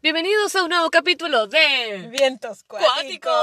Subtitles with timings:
[0.00, 3.34] Bienvenidos a un nuevo capítulo de Vientos cuáticos.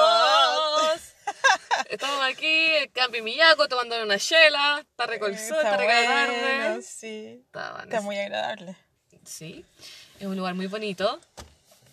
[1.90, 4.80] Estamos aquí en Campi Millaco tomando una chela.
[4.80, 7.42] Está rico el sol, está bueno, sí.
[7.46, 8.78] Está, Está muy agradable.
[9.26, 9.66] Sí,
[10.18, 11.20] es un lugar muy bonito.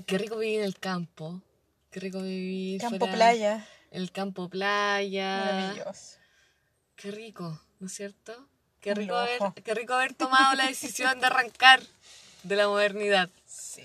[0.07, 1.43] Qué rico vivir en el campo.
[1.91, 2.81] Qué rico vivir.
[2.81, 3.67] Campo playa.
[3.91, 5.45] El campo playa.
[5.45, 6.19] Maravilloso.
[6.95, 8.47] Qué rico, ¿no es cierto?
[8.81, 11.83] Qué rico, haber, qué rico haber tomado la decisión de arrancar
[12.45, 13.29] de la modernidad.
[13.45, 13.83] Sí.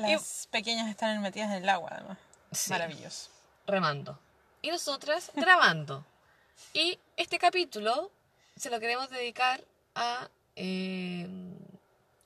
[0.00, 2.18] Las pequeñas están metidas en el agua, además.
[2.52, 2.70] Sí.
[2.70, 3.30] Maravilloso.
[3.66, 4.18] remando.
[4.62, 6.04] Y nosotras grabando.
[6.72, 8.10] Y este capítulo
[8.56, 9.62] se lo queremos dedicar
[9.94, 11.28] a, eh,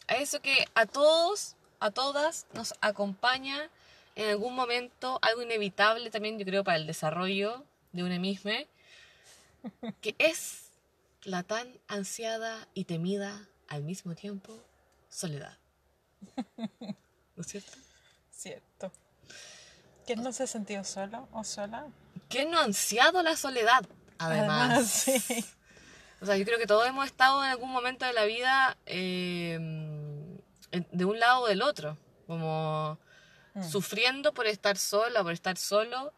[0.09, 3.70] a eso que a todos, a todas nos acompaña
[4.16, 8.52] en algún momento, algo inevitable también, yo creo, para el desarrollo de una misma,
[10.01, 10.70] que es
[11.23, 14.62] la tan ansiada y temida al mismo tiempo
[15.09, 15.56] soledad.
[17.37, 17.73] ¿No es cierto?
[18.30, 18.93] Cierto.
[20.06, 21.87] ¿Quién no se ha sentido solo o sola?
[22.29, 23.85] ¿Quién no ha ansiado la soledad?
[24.18, 24.87] Además.
[25.18, 25.45] sí.
[26.21, 29.55] O sea, yo creo que todos hemos estado en algún momento de la vida eh,
[29.55, 31.96] en- de un lado o del otro,
[32.27, 32.99] como
[33.55, 33.62] Mm.
[33.71, 36.12] sufriendo por estar sola, por estar solo,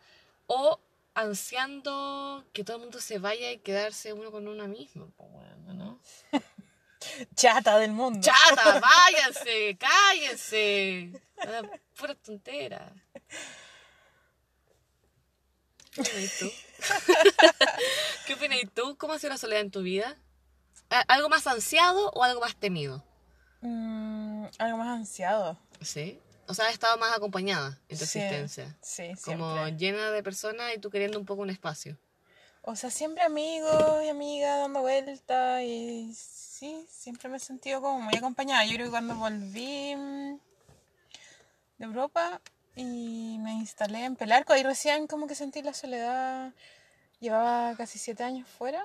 [0.47, 0.81] o
[1.15, 5.07] ansiando que todo el mundo se vaya y quedarse uno con una misma.
[5.17, 6.01] pues, bueno, ¿no?
[7.35, 8.21] Chata del mundo.
[8.21, 8.81] ¡Chata!
[8.81, 9.77] ¡Váyanse!
[9.79, 11.13] ¡Cállense!
[11.99, 12.93] Pura tontera.
[15.93, 16.51] ¿Qué opinas tú?
[18.27, 18.97] ¿Qué opinas tú?
[18.99, 20.15] ¿Cómo ha sido la soledad en tu vida?
[20.91, 23.03] ¿A- ¿Algo más ansiado o algo más temido?
[23.63, 25.59] Mm, algo más ansiado.
[25.81, 26.21] ¿Sí?
[26.49, 28.77] O sea, has estado más acompañada en tu Sí, existencia.
[28.83, 29.77] Sí, Como siempre.
[29.79, 31.99] llena de personas y tú queriendo un poco un espacio.
[32.69, 38.01] O sea, siempre amigos y amigas dando vueltas y sí, siempre me he sentido como
[38.01, 38.65] muy acompañada.
[38.65, 40.39] Yo creo que cuando volví mm,
[41.79, 42.41] de Europa
[42.75, 46.53] y me instalé en Pelarco, ahí recién como que sentí la soledad.
[47.21, 48.83] Llevaba casi siete años fuera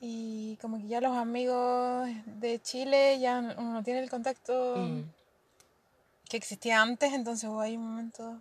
[0.00, 5.02] y como que ya los amigos de Chile ya uno no tiene el contacto Mm.
[6.30, 8.40] que existía antes, entonces hubo ahí un momento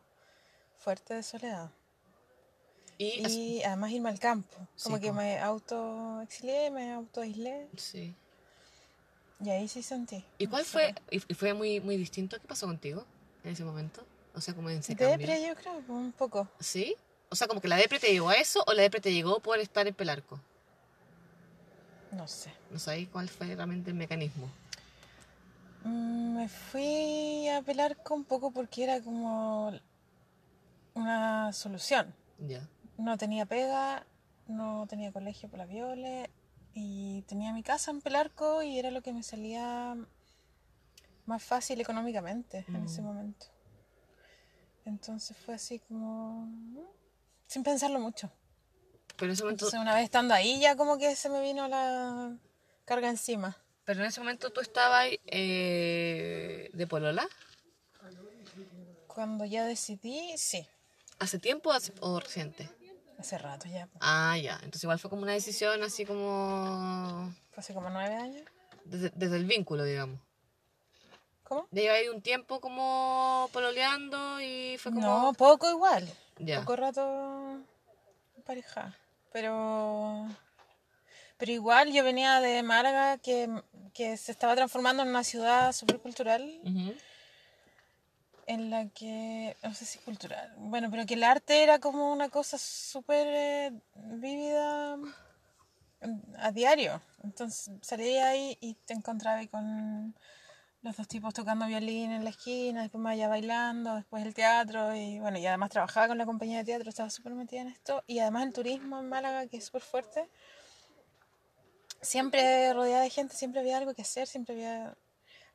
[0.78, 1.70] fuerte de soledad.
[3.02, 4.56] Y, además irme al campo.
[4.84, 7.68] Como Sí, que me auto-exilié, me auto-aislé.
[7.78, 8.14] sí.
[9.42, 10.22] Y ahí sí sentí.
[10.38, 10.94] ¿Y cuál fue?
[11.10, 12.38] ¿Y fue muy, muy distinto?
[12.42, 13.06] ¿Qué pasó contigo
[13.46, 14.04] en ese momento?
[14.36, 15.18] O sea, como en ese cambio.
[15.18, 16.46] Depre, yo creo, un poco.
[16.60, 16.94] ¿Sí?
[17.30, 19.40] O sea, como que la depre te llegó a eso o la depre te llegó
[19.40, 20.42] por estar en Pelarco.
[22.12, 22.52] No sé.
[22.70, 24.50] No sabéis cuál fue realmente el mecanismo.
[25.86, 29.72] Mm, Me fui a pelar con un poco porque era como
[30.96, 32.14] una solución.
[32.40, 32.68] Ya.
[33.00, 34.06] No tenía pega,
[34.48, 36.30] no tenía colegio por la viole
[36.74, 39.96] y tenía mi casa en Pelarco y era lo que me salía
[41.26, 43.06] más fácil económicamente en ese Mm.
[43.06, 43.46] momento.
[44.84, 46.80] Entonces fue así como mm,
[47.48, 48.30] sin pensarlo mucho.
[49.16, 51.70] Pero en ese momento, Entonces una vez estando ahí ya como que se me vino
[51.70, 52.36] la
[52.84, 53.56] carga encima.
[53.86, 57.26] pero en ese momento tú estabas eh, de polola.
[59.08, 60.68] Cuando ya decidí, sí,
[61.18, 61.72] ¿Hace tiempo
[62.02, 62.70] o reciente?
[63.20, 64.56] Hace rato ya, pues, Ah, ya.
[64.56, 68.44] Entonces igual fue como una decisión así como fue hace como nueve años.
[68.86, 70.20] desde, desde el vínculo, digamos.
[71.44, 71.68] ¿Cómo?
[71.72, 75.06] Ya lleva ahí un tiempo como pololeando y fue como...
[75.06, 76.08] No, poco igual.
[76.38, 76.60] Ya.
[76.60, 77.62] Poco rato
[78.36, 78.96] en pareja.
[79.34, 80.28] Pero.
[81.38, 83.50] Pero igual yo venía de Málaga que,
[83.94, 86.94] que se estaba transformando en una ciudad súper cultural Ujú.
[88.50, 89.56] En la que.
[89.64, 90.52] No sé si cultural.
[90.58, 97.00] Bueno, pero que el arte era como una cosa súper eh, vívida mm, a diario.
[97.24, 100.16] Entonces salía ahí y te encontraba con
[100.82, 104.96] los dos tipos tocando violín en la esquina, después más allá bailando, después el teatro
[104.96, 108.04] y bueno, y además trabajaba con la compañía de teatro, estaba súper metida en esto
[108.08, 110.28] y además el turismo en Málaga que es súper fuerte.
[112.02, 114.96] Siempre rodeada de gente, siempre había algo que hacer, siempre había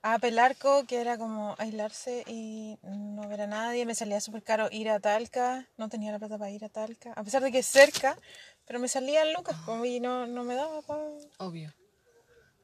[0.06, 3.86] a Pelarco, que era como aislarse y no ver a nadie.
[3.86, 7.14] Me salía súper caro ir a Talca, no tenía la plata para ir a Talca,
[7.16, 8.18] a pesar de que es cerca,
[8.66, 11.00] pero me salían lucas y no, no me daba para
[11.38, 11.72] Obvio.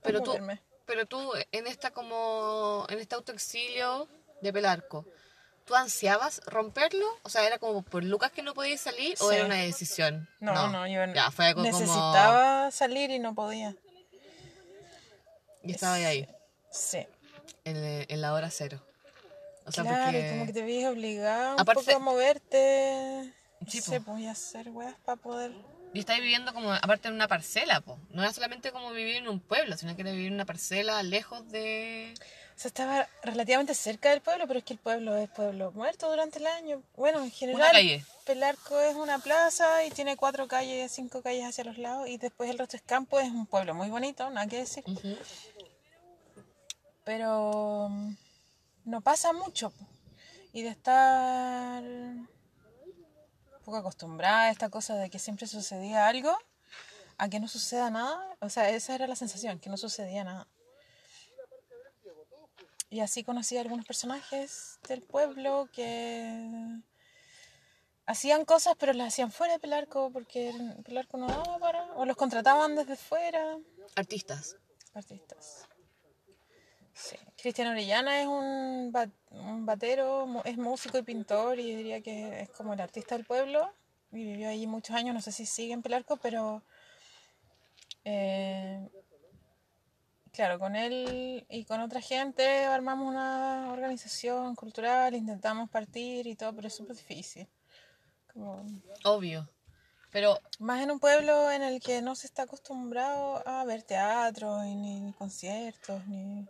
[0.03, 0.37] Pero tú,
[0.85, 4.07] pero tú en esta como en este autoexilio
[4.43, 5.07] de Pelarco,
[5.65, 7.07] ¿tú ansiabas romperlo?
[7.23, 10.29] O sea, era como por Lucas que no podías salir o era una decisión.
[10.41, 13.75] No, no, yo ya fue algo como necesitaba salir y no podía.
[15.63, 16.29] y estaba ahí
[16.71, 17.07] Sí.
[17.65, 18.81] En, en la hora cero.
[19.67, 23.33] O sea, claro, y porque como que te ves obligado un Aparte- poco a moverte.
[23.69, 25.53] Sí, no sé, hacer weas para poder.
[25.93, 27.99] y estáis viviendo como aparte en una parcela, po.
[28.11, 31.03] No era solamente como vivir en un pueblo, sino que era vivir en una parcela
[31.03, 32.15] lejos de
[32.61, 36.39] sea, estaba relativamente cerca del pueblo, pero es que el pueblo es pueblo muerto durante
[36.39, 36.83] el año.
[36.95, 38.05] Bueno, en general, calle.
[38.27, 42.51] Pelarco es una plaza y tiene cuatro calles, cinco calles hacia los lados, y después
[42.51, 44.85] el resto es campo, es un pueblo muy bonito, nada que decir.
[44.87, 45.17] Ujú.
[47.11, 48.15] Pero mm,
[48.85, 49.73] no pasa mucho.
[50.53, 52.29] Y de estar un
[53.65, 56.33] poco acostumbrada a esta cosa de que siempre sucedía algo,
[57.19, 58.37] a que no suceda nada.
[58.39, 60.47] O sea, esa era la sensación, que no sucedía nada.
[62.91, 66.81] Y así conocí a algunos personajes del pueblo que
[68.07, 70.55] hacían cosas, pero las hacían fuera de Pelarco porque
[70.85, 73.59] Pelarco no daba para, o los contrataban desde fuera.
[73.97, 74.55] Artistas.
[74.95, 75.67] Artistas.
[77.03, 77.17] Sí.
[77.41, 82.51] Cristian Orellana es un, ba- un batero, es músico y pintor y diría que es
[82.51, 83.73] como el artista del pueblo.
[84.13, 86.63] Y vivió allí muchos años, no sé si sigue en Pelarco, pero
[88.05, 88.89] eh,
[90.33, 96.53] claro, con él y con otra gente armamos una organización cultural, intentamos partir y todo,
[96.55, 97.49] pero es súper difícil.
[98.33, 98.65] Como,
[99.05, 99.49] Obvio.
[100.11, 104.65] Pero más en un pueblo en el que no se está acostumbrado a ver teatro,
[104.65, 106.49] y ni conciertos, ni,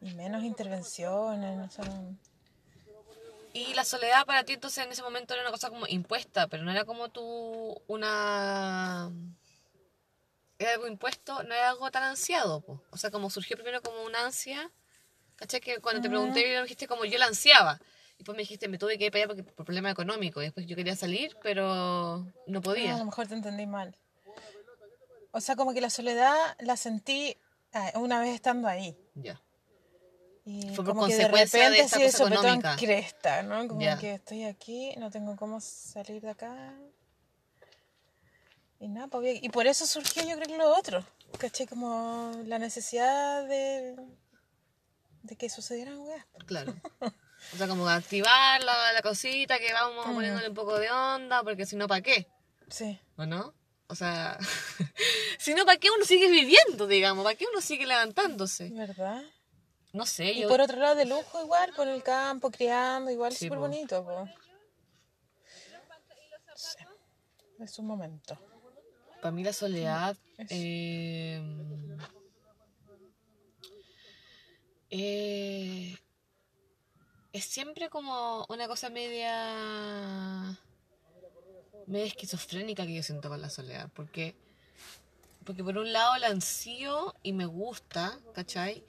[0.00, 1.58] ni menos intervenciones.
[1.58, 2.02] o sea,
[3.52, 6.64] Y la soledad para ti entonces en ese momento era una cosa como impuesta, pero
[6.64, 9.10] no era como tú una...
[10.58, 12.60] Era algo impuesto, no era algo tan ansiado.
[12.62, 12.82] po.
[12.90, 14.70] O sea, como surgió primero como una ansia,
[15.36, 15.60] ¿cachai?
[15.60, 17.78] Que cuando te pregunté me dijiste como yo la ansiaba.
[18.14, 20.40] Y después me dijiste, me tuve que ir para allá porque, por problema económico.
[20.40, 22.96] Y después yo quería salir, pero no a podía.
[22.96, 23.94] lo mejor te entendí mal.
[25.32, 27.36] O sea, como que la soledad la sentí
[27.74, 28.96] ah, una vez estando ahí.
[29.14, 29.42] Ya.
[30.48, 32.76] Y Fue por como que de consecuencia de repente esta cosa económica.
[32.76, 33.66] cresta, ¿no?
[33.66, 33.98] Como Ya.
[33.98, 36.72] que estoy aquí, no tengo cómo salir de acá.
[38.78, 41.04] Y nada, pues, y por eso surgió yo creo que lo otro,
[41.38, 41.66] ¿cachai?
[41.66, 43.96] Como la necesidad de,
[45.22, 46.24] de que sucedieran weas.
[46.46, 46.74] Claro.
[47.52, 50.14] O sea, como activar la, la cosita que vamos Mm.
[50.14, 52.26] poniéndole un poco de onda, porque si no, ¿para qué?
[52.68, 52.98] Sí.
[53.18, 53.52] ¿O no?
[53.88, 54.38] O sea,
[55.38, 57.22] si no, ¿para qué uno sigue viviendo, digamos?
[57.24, 58.70] ¿Para qué uno sigue levantándose?
[58.70, 59.22] ¿Verdad?
[59.96, 60.48] No sé, Y yo...
[60.48, 64.28] por otro lado, de lujo igual, por el campo, criando, igual Sí, súper bonito, po.
[66.54, 66.84] Sí.
[67.60, 68.38] Es un momento.
[69.22, 70.14] Para mí la soledad...
[70.50, 71.40] Eh,
[74.90, 75.96] eh,
[77.32, 80.58] es siempre como una cosa media...
[81.86, 83.90] media esquizofrénica que yo siento con la soledad.
[83.94, 84.34] Porque,
[85.46, 88.84] porque por un lado la ansío y me gusta, ¿cachai?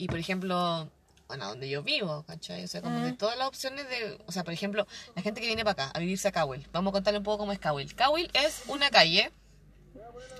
[0.00, 0.88] Y por ejemplo,
[1.28, 2.64] bueno, donde yo vivo, ¿cachai?
[2.64, 4.18] O sea, como que todas las opciones de...
[4.26, 6.66] O sea, por ejemplo, la gente que viene para acá a vivirse a Cowell.
[6.72, 7.94] Vamos a contarle un poco cómo es Cowell.
[7.94, 9.30] Cowell es una calle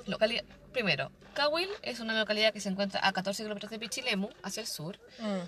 [0.07, 0.45] Localidad.
[0.73, 4.67] Primero, Cowell es una localidad que se encuentra a 14 kilómetros de Pichilemu, hacia el
[4.67, 4.99] sur.
[5.19, 5.41] Mm.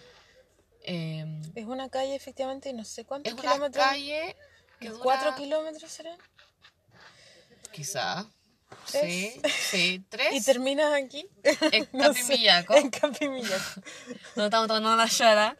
[0.84, 3.82] Eh, Es una calle, efectivamente, no sé cuántos es una kilómetros.
[3.84, 4.36] calle
[4.78, 5.02] que dura...
[5.02, 6.18] ¿Cuatro kilómetros serán?
[7.72, 8.26] Quizá.
[8.84, 9.40] Sí,
[9.70, 10.02] sí.
[10.08, 10.32] ¿Tres?
[10.32, 11.26] Y terminas aquí.
[11.72, 12.74] En No Capimillaco.
[12.74, 13.80] En Capimillaco.
[14.36, 15.56] No estamos tomando la shara.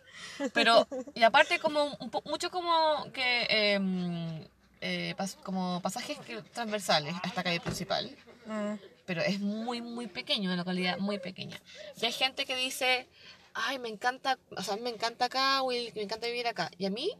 [0.55, 3.47] Pero, y aparte, como mucho como que.
[3.49, 4.49] eh,
[4.81, 6.19] eh, pas- como pasajes
[6.53, 8.11] transversales a esta calle principal.
[8.47, 8.75] Mm.
[9.06, 11.61] pero es muy, muy pequeño, una localidad muy pequeña.
[12.00, 13.06] Y hay gente que dice,
[13.55, 16.69] ay, me encanta, o sea, me encanta acá, Will, me encanta vivir acá.
[16.76, 17.12] Y a mí,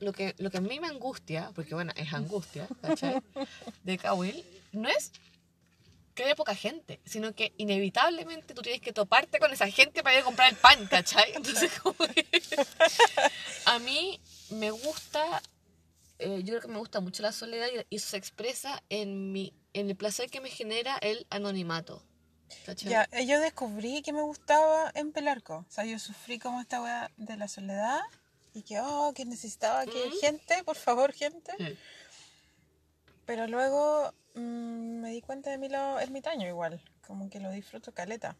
[0.00, 3.22] lo que, lo que a mí me angustia, porque bueno, es angustia, ¿cachai?
[3.82, 5.12] De Cowell, no es
[6.14, 10.14] que haya poca gente, sino que inevitablemente tú tienes que toparte con esa gente para
[10.16, 11.32] ir a comprar el pan, ¿cachai?
[11.34, 12.24] Entonces, como que
[13.66, 15.42] a mí me gusta,
[16.18, 19.32] eh, yo creo que me gusta mucho la soledad y- y eso se expresa en,
[19.32, 22.02] mi, en el placer que me genera el anonimato.
[22.64, 22.88] ¿cachai?
[22.90, 25.66] Ya, eh, yo descubrí que me gustaba en Pelarco.
[25.68, 28.00] O sea, yo sufrí como esta weá de la soledad
[28.56, 31.52] y que, oh, que necesitaba que gente, por favor, gente.
[33.26, 37.92] Pero luego mm, me di cuenta de mi lado ermitaño igual, como que lo disfruto
[37.92, 38.34] caleta.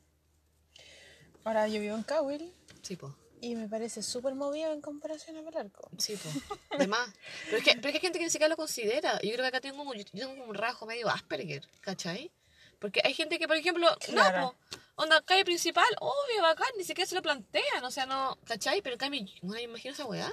[1.45, 2.51] Ahora yo vivo en Cowell
[2.83, 3.15] Sí, po.
[3.43, 5.91] y me parece súper movido en comparación a Pelarco.
[5.99, 6.79] Sí, po.
[6.79, 7.11] De más.
[7.45, 9.21] Pero es, que, pero es que hay gente que ni siquiera lo considera.
[9.21, 12.31] Yo creo que acá tengo, como- yo tengo un rasgo medio Asperger, ¿cachai?
[12.79, 14.41] Porque hay gente que, por ejemplo, Claro.
[14.41, 18.37] no, po, onda, calle principal, obvio, bacán, ni siquiera se lo plantean, o sea, no,
[18.45, 18.83] ¿cachai?
[18.83, 20.33] Pero bueno, yo me imagino esa weá.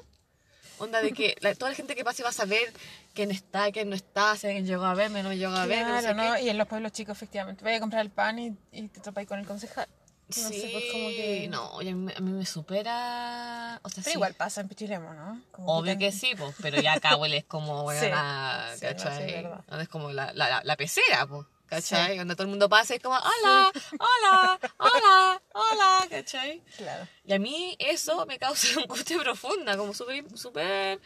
[0.79, 2.73] Onda de que la- toda la gente que pase va a saber
[3.13, 5.95] quién está, quién no está, si alguien llegó a verme, no llegó a ver, no
[6.01, 6.39] sé Claro, ¿no?
[6.39, 7.63] Y en los pueblos chicos, efectivamente.
[7.63, 9.87] Voy a comprar el pan y, y te topas con el concejal.
[10.29, 11.47] No sí, sé, pues como que...
[11.49, 14.17] no, a mí, a mí me supera, o sea, Pero sí.
[14.17, 15.41] igual pasa en Pichilemo, ¿no?
[15.51, 19.43] Como Obvio tan- que sí, pues, pero ya acá huele es como, weona, sí, sí.
[19.69, 22.17] No, es como la, la, la pecera, pues, ¿cachai?
[22.17, 26.61] Donde todo el mundo pasa y es como, hola, hola, hola, hola, ¿cachai?
[26.77, 27.07] Claro.
[27.25, 30.99] Y a mí eso me causa una angustia profunda, como súper, súper...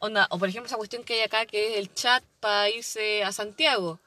[0.00, 3.22] Onda, o por ejemplo esa cuestión que hay acá que es el chat para irse
[3.22, 4.00] a Santiago.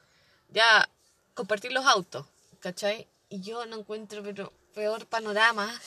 [0.50, 0.88] Ya,
[1.34, 2.26] compartir los autos,
[2.60, 3.06] ¿cachai?
[3.28, 5.72] Y yo no encuentro pero peor panorama.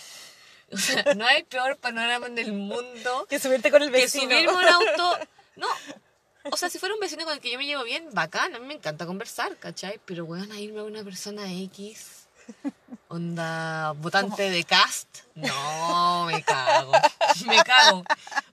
[0.69, 4.23] O sea, no hay peor panorama en el mundo Que subirte con el que vecino.
[4.25, 5.17] subirme a un auto.
[5.55, 5.67] No.
[6.51, 8.59] O sea, si fuera un vecino con el que yo me llevo bien, bacán, a
[8.59, 9.99] mí me encanta conversar, ¿cachai?
[10.05, 12.27] Pero weón, a irme a una persona X,
[13.07, 16.91] onda, votante de cast, no, me cago,
[17.47, 18.03] me cago.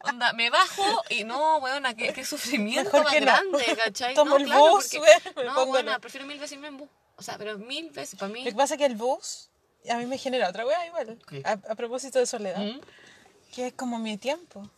[0.05, 3.27] Onda, me bajo y no, weón, qué, qué sufrimiento Mejor más que no.
[3.27, 4.15] grande, ¿cachai?
[4.15, 6.89] Tomo no, el claro, bus, porque- me No, en- prefiero mil veces irme en bus.
[7.17, 8.45] O sea, pero mil veces, para mí.
[8.45, 9.49] Lo que pasa es que el bus
[9.89, 11.19] a mí me genera otra wea igual.
[11.45, 12.59] A, a propósito de soledad.
[12.59, 12.81] ¿Mm?
[13.55, 14.69] Que es como mi tiempo.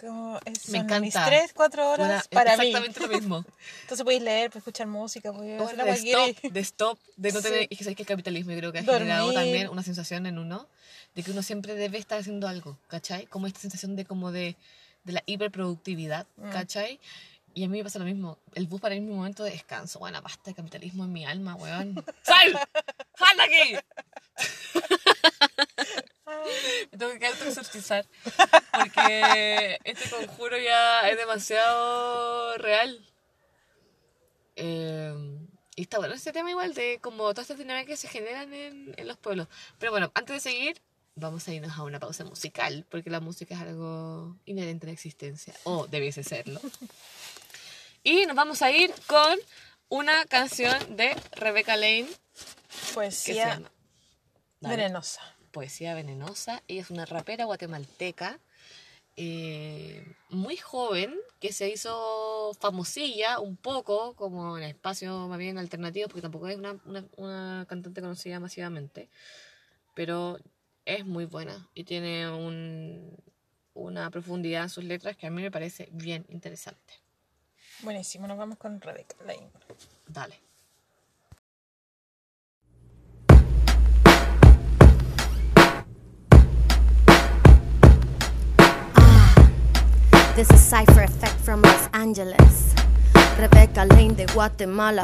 [0.00, 1.26] Como es, Me son mis encanta.
[1.26, 2.68] 3, 4 horas Weona, para mí.
[2.68, 3.44] exactamente lo mismo.
[3.82, 7.32] Entonces podéis leer, podéis escuchar música, podéis hacer Hora la de stop, de stop, de
[7.32, 7.66] no tener, Sí.
[7.70, 9.00] y que sabes que el capitalismo yo creo que ha Dormir.
[9.00, 10.68] generado también una sensación en uno
[11.14, 13.26] de que uno siempre debe estar haciendo algo, ¿cachai?
[13.26, 14.54] Como esta sensación de como de,
[15.04, 16.50] de la hiperproductividad, Mm.
[16.50, 17.00] ¿cachai?
[17.58, 18.38] Y a mí me pasa lo mismo.
[18.54, 19.98] El bus para mí es mi momento de descanso.
[19.98, 21.92] Bueno, basta de capitalismo en mi alma, weón.
[22.22, 22.52] ¡Sal!
[23.16, 23.76] ¡Sal de aquí!
[26.92, 28.06] Me tengo que autoexorcizar.
[28.72, 33.04] Porque este conjuro ya es demasiado real.
[34.54, 35.12] Eh,
[35.74, 38.94] y está bueno ese tema igual de como todas estas dinámicas que se generan en,
[38.96, 39.48] en los pueblos.
[39.80, 40.80] Pero bueno, antes de seguir,
[41.18, 44.92] vamos a irnos a una pausa musical, porque la música es algo inherente a la
[44.92, 46.60] existencia, o debiese serlo.
[48.02, 49.38] Y nos vamos a ir con
[49.88, 52.08] una canción de Rebecca Lane
[52.94, 53.60] Poesía
[54.60, 55.20] venenosa.
[55.50, 56.62] Poesía Venenosa.
[56.68, 58.38] Ella es una rapera guatemalteca,
[59.16, 66.08] eh, muy joven, que se hizo famosilla un poco, como en espacio más bien alternativo,
[66.08, 69.08] porque tampoco es una, una, una cantante conocida masivamente,
[69.94, 70.38] pero
[70.84, 73.16] es muy buena y tiene un,
[73.74, 76.94] una profundidad en sus letras que a mí me parece bien interesante.
[77.82, 79.50] Buenísimo, nos vamos con Rebecca Lane.
[80.08, 80.34] Dale.
[90.34, 92.74] This is Cypher Effect from Los Angeles.
[93.38, 95.02] Rebecca Lane de Guatemala.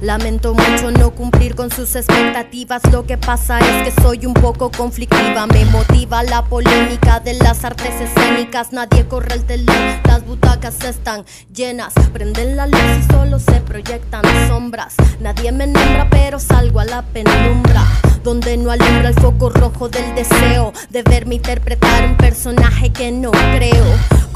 [0.00, 2.82] Lamento mucho no cumplir con sus expectativas.
[2.92, 5.46] Lo que pasa es que soy un poco conflictiva.
[5.46, 8.72] Me motiva la polémica de las artes escénicas.
[8.72, 11.94] Nadie corre el telón, las butacas están llenas.
[12.12, 14.94] Prenden la luz y solo se proyectan sombras.
[15.20, 17.84] Nadie me nombra, pero salgo a la penumbra.
[18.22, 23.30] Donde no alumbra el foco rojo del deseo de verme interpretar un personaje que no
[23.30, 23.84] creo.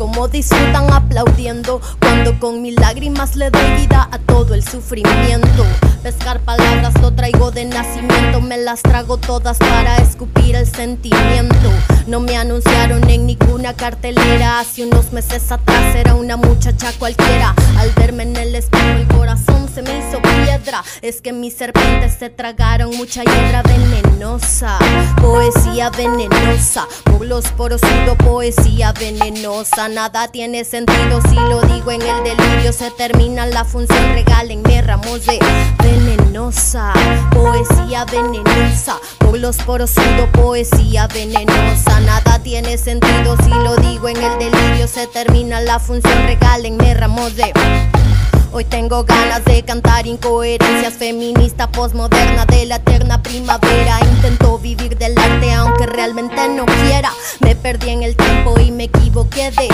[0.01, 5.67] Como disfrutan aplaudiendo cuando con mis lágrimas le doy vida a todo el sufrimiento.
[6.03, 11.71] Pescar palabras lo traigo de nacimiento, me las trago todas para escupir el sentimiento.
[12.07, 17.55] No me anunciaron en ninguna cartelera, hace unos meses atrás era una muchacha cualquiera.
[17.77, 20.83] Al verme en el espejo el corazón se me hizo piedra.
[21.03, 24.79] Es que mis serpientes se tragaron mucha hiedra venenosa,
[25.21, 26.89] poesía venenosa.
[27.05, 27.83] Por los poros
[28.25, 29.90] poesía venenosa.
[29.91, 32.73] Nada tiene sentido si lo digo en el delirio.
[32.73, 35.41] Se termina la función, regálenme ramos de
[35.83, 36.93] venenosa,
[37.33, 38.99] poesía venenosa.
[39.19, 39.57] Por los
[40.33, 41.99] poesía venenosa.
[42.01, 44.87] Nada tiene sentido si lo digo en el delirio.
[44.87, 47.53] Se termina la función, regálenme ramos de
[48.53, 54.01] Hoy tengo ganas de cantar incoherencias feminista postmoderna de la eterna primavera.
[54.01, 57.13] Intento vivir del arte aunque realmente no quiera.
[57.41, 59.69] Me perdí en el tiempo y me equivoqué de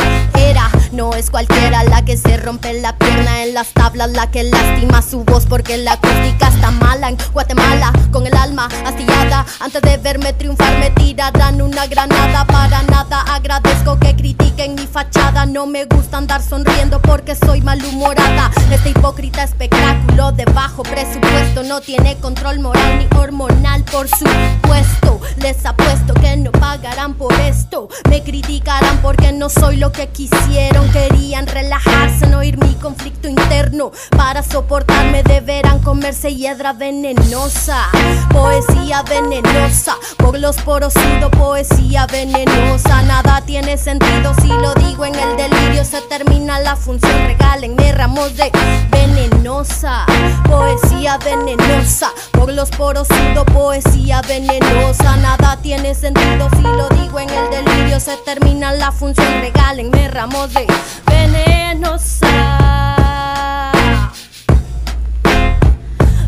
[0.50, 0.70] era.
[0.92, 5.00] No es cualquiera la que se rompe la pierna en las tablas, la que lastima
[5.00, 7.92] su voz porque la acústica está mala en Guatemala.
[8.12, 12.46] Con el alma astillada, antes de verme triunfar me tirarán una granada.
[12.46, 15.46] Para nada agradezco que critiquen mi fachada.
[15.46, 18.50] No me gusta andar sonriendo porque soy malhumorada.
[18.70, 25.20] Este hipócrita espectáculo de bajo presupuesto no tiene control moral ni hormonal, por supuesto.
[25.36, 27.88] Les apuesto que no pagarán por esto.
[28.10, 30.90] Me criticarán porque no soy lo que quisieron.
[30.90, 33.92] Querían relajarse, no oír mi conflicto interno.
[34.16, 37.88] Para soportarme deberán comerse hiedra venenosa.
[38.30, 39.96] Poesía venenosa.
[40.16, 40.94] Por los poros
[41.38, 43.02] poesía venenosa.
[43.02, 45.84] Nada tiene sentido si lo digo en el delirio.
[45.84, 48.50] Se termina la función, regálenme ramos de
[48.90, 50.06] venenosa.
[50.48, 52.10] Poesía venenosa.
[52.32, 55.16] Por los poros sudo poesía venenosa.
[55.16, 58.00] Nada tiene sentido si lo digo en el delirio.
[58.00, 60.66] Se termina la función, regálenme ramos de
[61.06, 62.26] venenosa.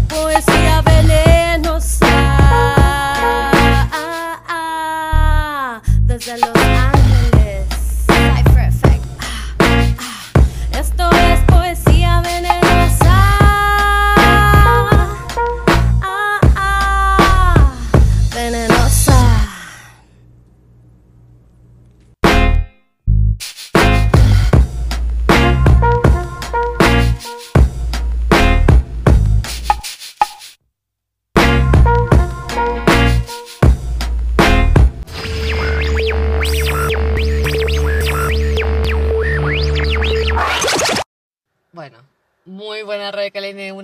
[0.08, 1.27] poesía venenosa.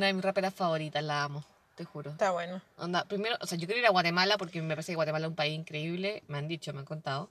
[0.05, 1.43] Una de mis raperas favoritas, la amo,
[1.77, 2.11] te juro.
[2.11, 2.61] Está bueno.
[2.77, 5.31] Onda, primero, o sea, yo quiero ir a Guatemala porque me parece que Guatemala es
[5.31, 7.31] un país increíble, me han dicho, me han contado.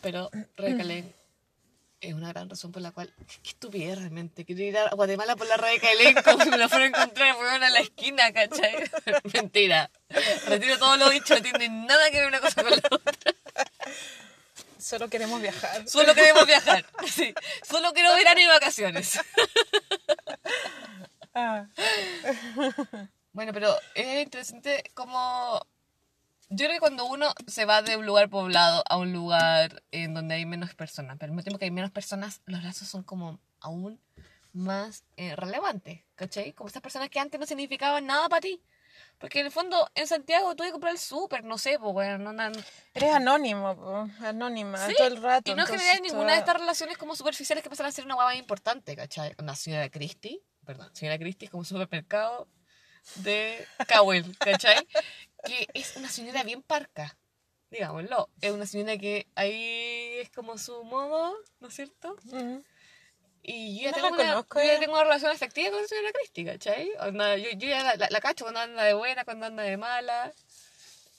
[0.00, 1.12] Pero Rebeca Lane
[2.00, 3.12] es una gran razón por la cual,
[3.44, 6.68] qué estupidez realmente, quiero ir a Guatemala por la Rebeca Lane como si me la
[6.68, 8.90] fuera a encontrar fueron a la esquina, ¿cachai?
[9.32, 9.90] Mentira.
[10.48, 13.32] Retiro todo lo dicho, no tiene nada que ver una cosa con la otra.
[14.84, 15.88] Solo queremos viajar.
[15.88, 17.32] Solo queremos viajar, sí.
[17.66, 19.18] Solo quiero verano y vacaciones.
[21.34, 21.66] Ah,
[23.32, 25.60] Bueno, pero es interesante como...
[26.50, 30.14] Yo creo que cuando uno se va de un lugar poblado a un lugar en
[30.14, 33.02] donde hay menos personas, pero al mismo tiempo que hay menos personas, los lazos son
[33.02, 33.98] como aún
[34.52, 36.52] más eh, relevantes, ¿cachai?
[36.52, 38.62] Como esas personas que antes no significaban nada para ti.
[39.18, 42.18] Porque en el fondo, en Santiago, tú que comprar el súper, no sé, pues, bueno,
[42.18, 42.52] no andan...
[42.94, 45.50] eres anónimo, po, anónima Sí, todo el rato.
[45.50, 48.30] Y no generas ninguna de estas relaciones como superficiales que pasan a ser una guapa
[48.30, 49.34] más importante, ¿cachai?
[49.38, 52.48] Una señora Christie, perdón, señora Christie es como un supermercado
[53.16, 54.86] de Cowell, ¿cachai?
[55.44, 57.16] Que es una señora bien parca,
[57.70, 58.30] digámoslo.
[58.40, 62.16] Es una señora que ahí es como su modo, ¿no es cierto?
[63.42, 64.80] Y yo ya, No tengo, una, conozco, yo ya ya.
[64.80, 66.90] tengo una relación afectiva con la señora Christie, ¿cachai?
[67.00, 69.76] Onda, yo, yo ya la, la- la cacho cuando anda de buena, cuando anda de
[69.76, 70.32] mala.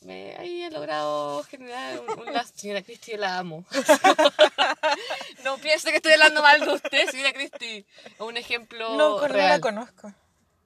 [0.05, 2.53] Me, ahí he logrado generar un, un lazo.
[2.55, 3.65] Señora Christie, yo la amo.
[5.43, 7.85] no piense que estoy hablando mal de usted, señora Christie.
[8.19, 9.49] Un ejemplo No, con- no real.
[9.49, 10.13] la conozco.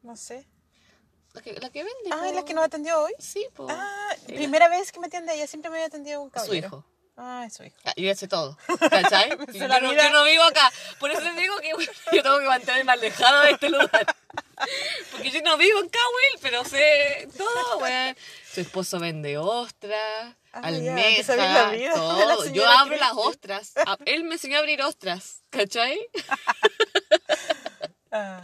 [0.04, 0.46] No sé.
[1.34, 2.10] La que, la que vende.
[2.12, 2.46] Ah, ¿es la po.
[2.48, 3.14] que nos atendió hoy?
[3.20, 3.68] Sí, po.
[3.70, 5.48] Ah, Sí, primera vez que me atiende ella.
[5.48, 6.68] Siempre me había atendido un Su caballero.
[6.68, 6.86] hijo.
[7.16, 7.76] Ah, es su hijo.
[7.86, 8.58] Ah, Yo ya sé todo,
[8.90, 9.30] ¿cachai?
[9.54, 10.72] yo, no, yo no vivo acá.
[11.00, 11.70] Por eso les digo que
[12.16, 14.16] yo tengo que mantenerme alejada de este lugar.
[15.12, 18.16] Porque yo no vivo en Cowell, pero sé todo, weón.
[18.52, 22.46] Su esposo vende ostras, Ah, almejas, la todo.
[22.48, 23.74] Yo abro las ostras.
[23.78, 26.00] A- Él me enseñó a abrir ostras, ¿cachai?
[28.12, 28.42] Ah,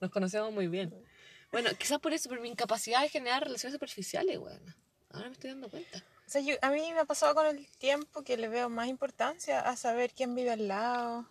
[0.00, 0.94] Nos conocemos muy bien.
[1.52, 4.74] Bueno, quizás por eso, por mi incapacidad de generar relaciones superficiales, weón.
[5.10, 5.98] Ahora me estoy dando cuenta.
[6.26, 8.88] o sea, yo- a mí me ha pasado con el tiempo que le veo más
[8.88, 11.28] importancia a saber quién vive al lado,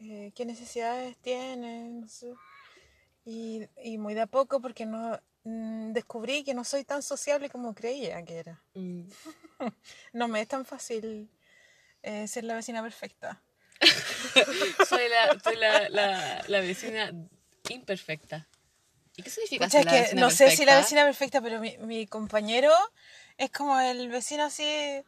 [0.00, 2.32] eh, qué necesidades tiene, no sé.
[3.24, 7.48] Y, y muy de a poco porque no mm, descubrí que no soy tan sociable
[7.50, 8.62] como creía que era.
[8.74, 9.02] Mm.
[10.12, 11.30] No me es tan fácil
[12.02, 13.42] eh, ser la vecina perfecta.
[14.88, 17.12] Soy la, soy la, la, la vecina
[17.68, 18.46] imperfecta.
[19.16, 21.40] ¿Y qué significa Pucha, ser es la que vecina no sé si la vecina perfecta,
[21.40, 22.72] pero mi, mi compañero
[23.38, 25.02] es como el vecino así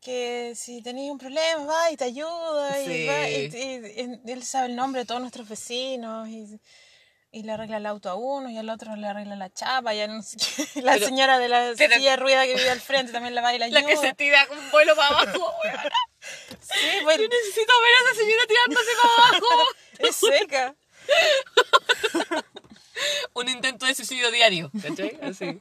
[0.00, 3.06] que si tenéis un problema va y te ayuda y, Sí.
[3.06, 6.60] va, y, y- y él sabe el nombre de todos nuestros vecinos y,
[7.34, 10.06] y le arregla el auto a uno y al otro le arregla la chapa y
[10.06, 10.80] no sé qué.
[10.82, 13.40] la Pero- señora de la pero- silla de rueda que vive al frente también la
[13.40, 13.80] va y la ayuda.
[13.82, 15.38] La que se tira con vuelo para abajo.
[15.64, 15.76] weón.
[16.60, 19.46] Sí, pues, Yo necesito ver a esa señora tirándose para abajo.
[19.98, 20.74] es seca.
[23.34, 24.70] Un intento de suicidio diario.
[24.80, 25.18] ¿Cachai?
[25.22, 25.58] Así.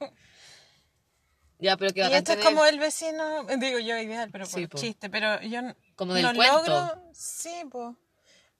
[1.59, 4.45] Ya, pero que Y va a esto es como el vecino, digo yo ideal, pero
[4.47, 4.77] por Sí, po.
[4.79, 5.61] chiste, pero yo
[5.95, 6.57] Como del no cuento.
[6.57, 7.95] logro, sí, pues.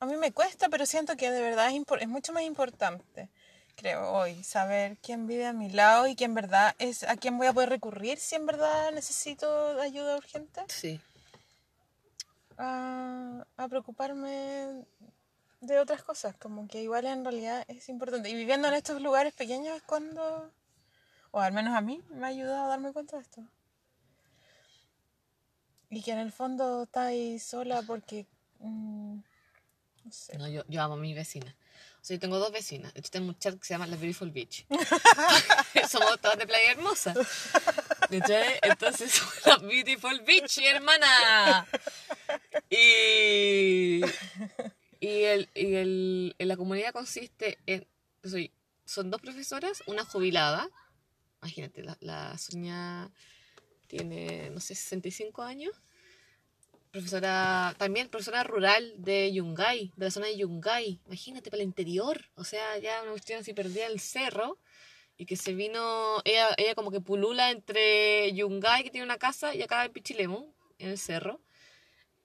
[0.01, 3.29] A mí me cuesta, pero siento que de verdad es, mucho más importante,
[3.75, 7.45] creo, hoy, saber quién vive a mi lado y quién verdad es a quién voy
[7.45, 10.99] a poder recurrir si en verdad necesito ayuda urgente, Sí.
[12.57, 14.85] a, a preocuparme
[15.59, 18.27] de otras cosas, como que igual en realidad es importante.
[18.27, 20.51] Y viviendo en estos lugares pequeños es cuando,
[21.29, 23.43] o al menos a mí, me ha ayudado a darme cuenta de esto.
[25.91, 28.25] Y que en el fondo está ahí sola porque,
[28.61, 29.19] mm,
[30.03, 30.37] no sé.
[30.37, 31.55] No, yo, yo amo a mi vecina.
[32.01, 32.93] O sea, yo tengo dos vecinas.
[32.93, 34.65] De hecho, tengo un chat que se llama La Beautiful Beach.
[35.89, 37.13] somos todas de Playa Hermosa.
[38.09, 38.59] ¿Cachai?
[38.63, 41.67] Entonces, somos la Beautiful Beach, hermana.
[42.71, 44.01] Y,
[44.99, 47.87] y, el, y el, la comunidad consiste en...
[48.23, 48.51] Soy,
[48.85, 50.67] son dos profesoras, una jubilada.
[51.41, 53.11] Imagínate, la, la Sonia
[53.87, 55.81] tiene, no sé, 65 años.
[56.91, 60.99] Profesora, también profesora rural de Yungay, de la zona de Yungay.
[61.05, 62.25] Imagínate, para el interior.
[62.35, 64.57] O sea, ya una cuestión así perdida el cerro.
[65.17, 69.53] Y que se vino, ella, ella como que pulula entre Yungay, que tiene una casa,
[69.53, 71.41] y acá en Pichilemu, en el cerro.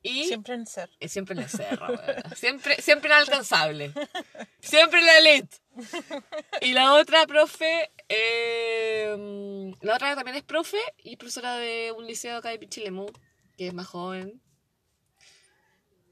[0.02, 0.88] Y Siempre en ser.
[1.00, 1.88] es siempre en el cerro,
[2.36, 3.92] siempre, siempre inalcanzable.
[4.60, 5.56] Siempre en la elite.
[6.60, 12.06] Y la otra profe, eh, la otra también es profe y es profesora de un
[12.06, 13.06] liceo acá de Pichilemu,
[13.56, 14.40] que es más joven.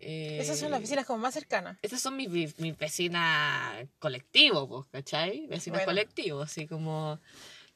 [0.06, 1.78] Eh, Esas son las oficinas como más cercanas.
[1.82, 5.46] Esas son mis, vi- mis vecinas colectivos, pues, ¿cachai?
[5.46, 5.86] Vecinas Bueno.
[5.92, 7.18] colectivos, así como...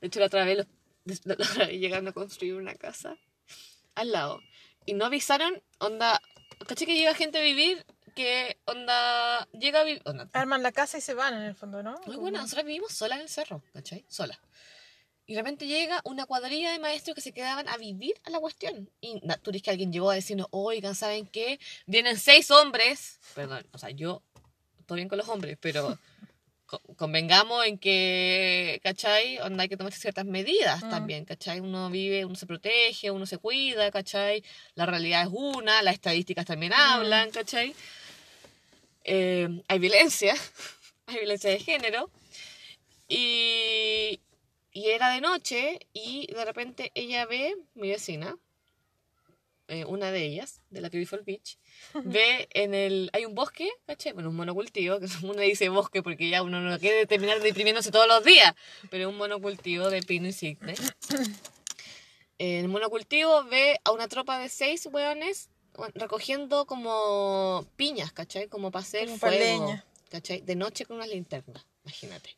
[0.00, 0.58] De hecho, la otra vez,
[1.04, 3.16] los- la otra vez llegaron a construir una casa
[3.94, 4.40] al lado.
[4.86, 6.20] Y no avisaron, onda...
[6.66, 7.84] ¿Cachai que llega gente a vivir?
[8.14, 9.46] Que, onda...
[9.52, 10.02] Llega a vivir...
[10.32, 11.98] Arman la casa y se van en el fondo, ¿no?
[12.06, 14.04] muy buena, nosotros vivimos sola en el cerro, ¿cachai?
[14.08, 14.38] Sola.
[15.28, 18.40] Y de repente llega una cuadrilla de maestros que se quedaban a vivir a la
[18.40, 18.90] cuestión.
[19.02, 21.60] Y tú dices que alguien llegó a decirnos, oigan, ¿saben qué?
[21.86, 23.20] Vienen seis hombres.
[23.34, 24.22] Perdón, o sea, yo,
[24.86, 25.98] todo bien con los hombres, pero
[26.64, 29.38] co- convengamos en que, ¿cachai?
[29.40, 30.88] Onda hay que tomar ciertas medidas Mm.
[30.88, 31.60] también, ¿cachai?
[31.60, 34.42] Uno vive, uno se protege, uno se cuida, ¿cachai?
[34.76, 37.74] La realidad es una, las estadísticas también hablan, ¿cachai?
[39.04, 40.34] Eh, hay violencia,
[41.06, 42.10] hay violencia de género.
[43.10, 44.20] Y,
[44.72, 48.36] y era de noche y de repente ella ve, mi vecina,
[49.68, 51.58] eh, una de ellas, de la Beautiful Beach,
[52.04, 53.10] ve en el...
[53.12, 54.12] Hay un bosque, ¿cachai?
[54.12, 58.08] Bueno, un monocultivo, que uno dice bosque porque ya uno no quiere terminar deprimiéndose todos
[58.08, 58.54] los días,
[58.90, 60.74] pero un monocultivo de pino y cigne.
[62.38, 65.50] En el monocultivo ve a una tropa de seis hueones
[65.94, 68.48] recogiendo como piñas, ¿cachai?
[68.48, 69.82] Como para hacer Como fuego.
[70.08, 70.40] ¿cachai?
[70.40, 72.36] De noche con unas linternas, imagínate.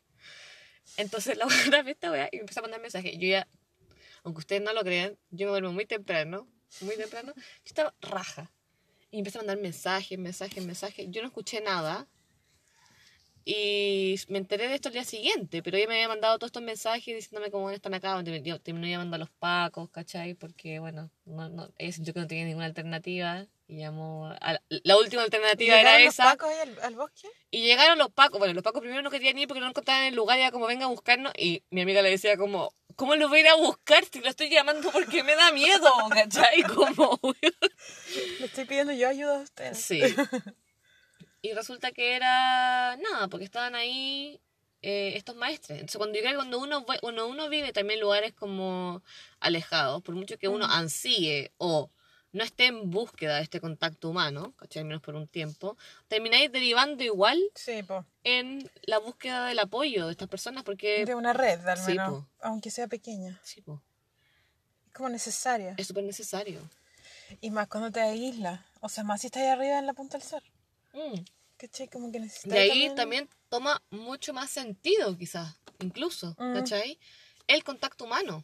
[0.97, 3.13] Entonces la buena ve esta weá y me empezó a mandar mensajes.
[3.17, 3.47] Yo ya,
[4.23, 6.47] aunque ustedes no lo crean, yo me duermo muy temprano,
[6.81, 7.33] muy temprano.
[7.35, 8.51] Yo estaba raja.
[9.09, 11.07] Y empecé a mandar mensajes, mensajes, mensajes.
[11.09, 12.07] Yo no escuché nada.
[13.43, 16.61] Y me enteré de esto el día siguiente, pero ella me había mandado todos estos
[16.61, 18.21] mensajes diciéndome cómo están acá.
[18.21, 20.35] Yo terminé llamando a los pacos, ¿cachai?
[20.35, 23.47] Porque, bueno, no, no, ella sintió que no tenía ninguna alternativa.
[23.71, 24.27] Y llamó.
[24.41, 26.23] a la, la última alternativa era ¿Llegaron los esa.
[26.25, 27.29] pacos ahí al, al bosque?
[27.51, 28.37] Y llegaron los pacos.
[28.37, 30.37] Bueno, los pacos primero no querían ir porque no encontraban el lugar.
[30.37, 31.31] Y era como, venga a buscarnos.
[31.37, 34.27] Y mi amiga le decía como, ¿cómo lo voy a ir a buscar si lo
[34.27, 35.89] estoy llamando porque me da miedo?
[36.11, 36.63] ¿Cachai?
[36.63, 37.17] Como,
[38.39, 39.77] Le estoy pidiendo yo ayuda a ustedes.
[39.81, 40.01] Sí.
[41.43, 44.39] Y resulta que era nada, porque estaban ahí
[44.83, 45.71] eh, estos maestros.
[45.79, 49.01] Entonces, cuando, yo creo que cuando uno, cuando uno vive también en lugares como
[49.39, 51.89] alejados, por mucho que uno ansíe o
[52.33, 54.81] no esté en búsqueda de este contacto humano, ¿cachai?
[54.81, 57.81] Al menos por un tiempo, termináis derivando igual Sí,
[58.23, 61.05] en la búsqueda del apoyo de estas personas, porque...
[61.05, 62.09] De una red, al sí, menos.
[62.09, 62.27] po.
[62.41, 63.39] aunque sea pequeña.
[63.43, 63.81] Sí, po,
[64.87, 65.75] Es como necesaria.
[65.77, 66.59] es súper necesario.
[67.41, 68.59] Y más cuando te aíslas.
[68.81, 70.47] O sea, más si estás ahí arriba en la punta del cerro.
[70.93, 71.19] Mm.
[71.57, 71.87] ¿Cachai?
[71.87, 72.51] Como que necesitas.
[72.51, 76.53] De ahí también toma mucho más sentido, quizás, incluso, Mm.
[76.55, 76.97] ¿cachai?
[77.47, 78.43] El contacto humano,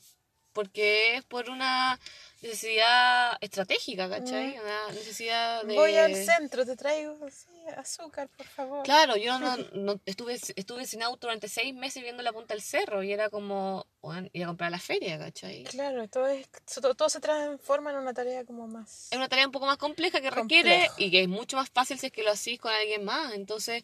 [0.58, 2.00] porque es por una
[2.42, 4.58] necesidad estratégica, ¿cachai?
[4.58, 4.62] Mm.
[4.62, 5.76] Una necesidad de...
[5.76, 8.84] Voy al centro, te traigo sí, azúcar, por favor.
[8.84, 12.64] Claro, yo no, no- estuve, estuve sin auto durante seis meses viendo la punta del
[12.64, 15.64] cerro y era como, bueno, ir a comprar a la feria, ¿cachai?
[15.66, 19.10] Claro, todo, es, todo, todo se transforma en una tarea como más.
[19.12, 20.96] Es una tarea un poco más compleja que requiere Complejo.
[20.98, 23.36] y que es mucho más fácil si es que lo hacís con alguien más.
[23.36, 23.84] Entonces,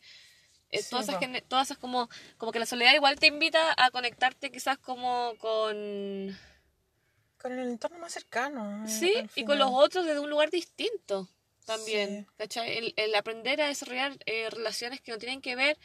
[0.71, 2.09] eh, Sí, todas, esas, todas esas como,
[2.39, 6.35] como que la soledad igual te invita a conectarte quizás como con...
[7.43, 8.85] Con el entorno más cercano.
[8.85, 11.27] eh, Sí, y con los otros desde un lugar distinto
[11.65, 12.21] también.
[12.21, 12.35] Sí.
[12.37, 12.77] ¿Cachai?
[12.77, 15.77] El, el aprender a desarrollar eh, relaciones que no tienen que ver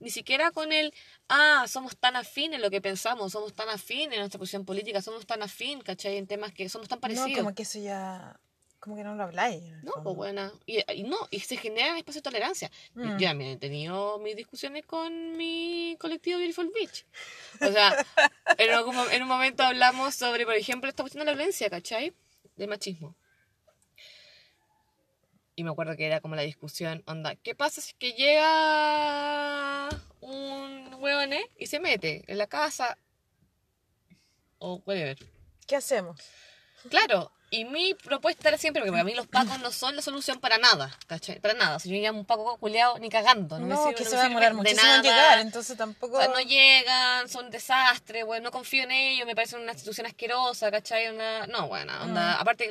[0.00, 0.92] ni siquiera con el,
[1.28, 5.00] ah, somos tan afines en lo que pensamos, somos tan afines en nuestra posición política,
[5.00, 6.16] somos tan afín, ¿cachai?
[6.16, 7.30] En temas que somos tan parecidos.
[7.30, 8.38] No, como que eso ya.
[8.86, 9.64] Como que no lo habláis.
[9.82, 10.04] No, fondo.
[10.04, 10.52] pues buena.
[10.64, 12.70] Y, y no, y se generan espacios de tolerancia.
[12.94, 13.18] Mm.
[13.18, 17.04] Yo también he tenido mis discusiones con mi colectivo Beautiful Beach.
[17.62, 17.96] O sea,
[18.58, 22.14] en, algún en un momento hablamos sobre, por ejemplo, esta cuestión de la violencia, ¿cachai?
[22.54, 23.16] De machismo.
[25.56, 29.88] Y me acuerdo que era como la discusión, onda, ¿qué pasa si es que llega
[30.20, 32.96] un hueón y se mete en la casa?
[34.58, 35.18] O whatever.
[35.66, 36.20] ¿Qué hacemos?
[36.88, 40.38] Claro, y mi propuesta era siempre, porque para mí los pacos no son la solución
[40.40, 41.40] para nada, ¿cachai?
[41.40, 41.78] Para nada.
[41.78, 43.58] Si yo llamo un paco culeado, ni cagando.
[43.58, 45.76] No, No, me sirve, que no se va a demorar de muchísimo en llegar, entonces
[45.76, 46.16] tampoco.
[46.18, 49.72] O sea, no llegan, son un desastre, bueno, no confío en ellos, me parece una
[49.72, 51.08] institución asquerosa, ¿cachai?
[51.08, 51.46] Una...
[51.46, 52.40] No, bueno, onda, Mm.
[52.40, 52.70] aparte,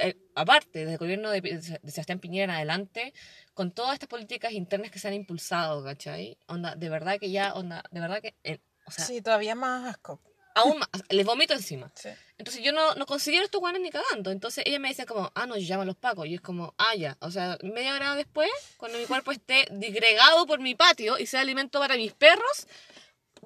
[0.00, 3.12] eh, aparte, desde el gobierno de, de Sebastián Piñera en adelante,
[3.54, 6.36] con todas estas políticas internas que se han impulsado, ¿cachai?
[6.48, 9.88] Onda, de verdad que ya, onda, de verdad que, eh, o sea, sí, todavía más
[9.88, 10.20] asco.
[10.54, 11.90] Aún más, les vomito encima.
[11.94, 12.08] Sí.
[12.38, 14.30] Entonces yo no, no considero estos guanes ni cagando.
[14.30, 16.26] Entonces ella me dice como, ah, no, a los pacos.
[16.26, 17.16] Y es como, ah, ya.
[17.20, 21.40] O sea, media hora después, cuando mi cuerpo esté disgregado por mi patio y sea
[21.40, 22.66] alimento para mis perros,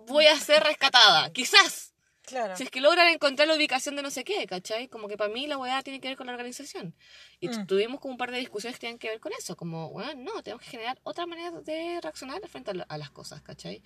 [0.06, 1.30] voy a ser rescatada.
[1.32, 1.92] Quizás.
[2.22, 2.54] Claro.
[2.56, 4.88] Si es que logran encontrar la ubicación de no sé qué, ¿cachai?
[4.88, 6.94] Como que para mí la weá tiene que ver con la organización.
[7.40, 7.66] Y Mm.
[7.66, 9.56] tuvimos como un par de discusiones que tienen que ver con eso.
[9.56, 13.40] Como, weá, no, tenemos que generar otra manera de reaccionar frente a, a las cosas,
[13.40, 13.82] ¿cachai?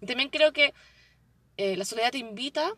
[0.00, 0.72] Y también creo que
[1.56, 2.74] eh, la soledad te invita,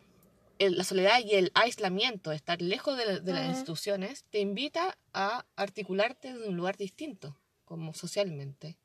[0.59, 4.97] el- la soledad y el aislamiento, estar lejos de, la- de las instituciones, te invita
[5.13, 8.77] a articularte de un lugar distinto, como socialmente.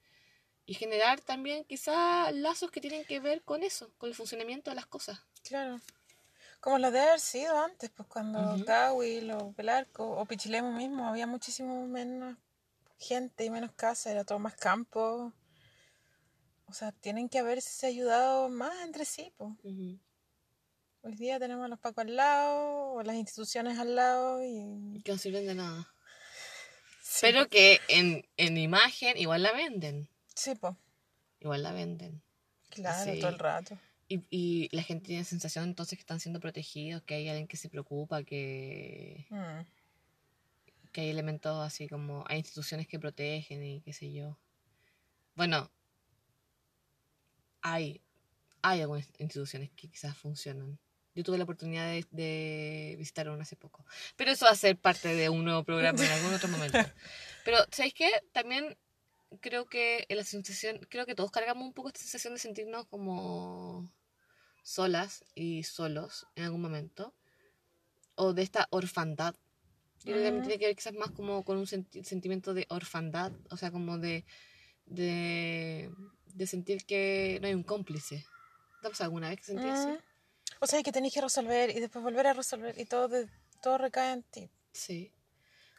[0.65, 4.77] Y generar también quizá lazos que tienen que ver con eso, con el funcionamiento de
[4.77, 5.21] las cosas.
[5.43, 5.81] Claro.
[6.61, 8.65] Como lo de haber sido antes, pues cuando Ujú.
[8.65, 12.37] Cahuil o Pelarco o Pichilemu mismo había muchísimo menos
[12.99, 15.33] gente y menos casa, era todo más campo.
[16.73, 19.53] O sea, tienen que haberse ayudado más entre sí, pues.
[21.03, 25.03] Hoy día tenemos a los pacos al lado, o las instituciones al lado y...
[25.03, 25.87] Que no sirven de nada.
[27.03, 30.09] Sí, Pero que en, en imagen igual la venden.
[30.35, 30.73] Sí, pues,
[31.41, 32.23] Igual la venden.
[32.71, 33.21] claro, Sí.
[33.21, 33.79] todo el rato.
[34.09, 37.59] Y, y la gente tiene sensación entonces que están siendo protegidos, que hay alguien que
[37.59, 39.67] se preocupa, que, Mm.
[40.91, 44.39] que hay elementos así como, hay instituciones que protegen y qué sé yo.
[45.35, 45.71] Bueno,
[47.63, 48.03] hay,
[48.63, 50.79] hay algunas instituciones que quizás funcionan.
[51.15, 53.85] Yo tuve la oportunidad de, de visitar una hace poco.
[54.17, 56.79] Pero eso va a ser parte de un nuevo programa en algún otro momento.
[57.45, 58.11] Pero, ¿sabéis qué?
[58.33, 58.77] También
[59.41, 63.91] creo que la sensación, creo que todos cargamos un poco esta sensación de sentirnos como
[64.63, 67.15] solas y solos en algún momento.
[68.15, 69.35] O de esta orfandad.
[70.05, 70.41] Yo creo que Ujú.
[70.43, 73.33] tiene que ver quizás más como con un senti- sentimiento de orfandad.
[73.51, 74.25] O sea, como de,
[74.87, 75.91] de,
[76.35, 78.25] de sentir que no hay un cómplice.
[78.81, 79.89] ¿Te ha pasado alguna vez que sentí así?
[79.89, 79.99] Mm.
[80.61, 83.29] O sea, que tenés que resolver y después volver a resolver y todo, de-
[83.63, 84.51] todo recae en ti.
[84.73, 85.13] Sí.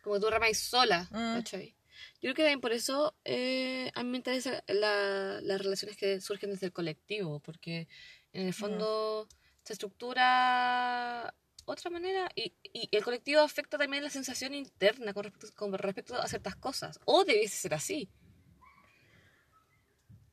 [0.04, 1.36] Como tú remáis sola, Mm.
[1.38, 1.76] ¿cachai?
[2.22, 6.20] Yo creo que también por eso eh, a mí me interesan la- las relaciones que
[6.22, 7.88] surgen desde el colectivo, porque
[8.34, 9.28] en el fondo
[9.64, 11.34] se estructura
[11.66, 16.16] otra manera y, y el colectivo afecta también la sensación interna con respecto, con respecto
[16.16, 17.00] a ciertas cosas.
[17.06, 18.10] O debiese ser así.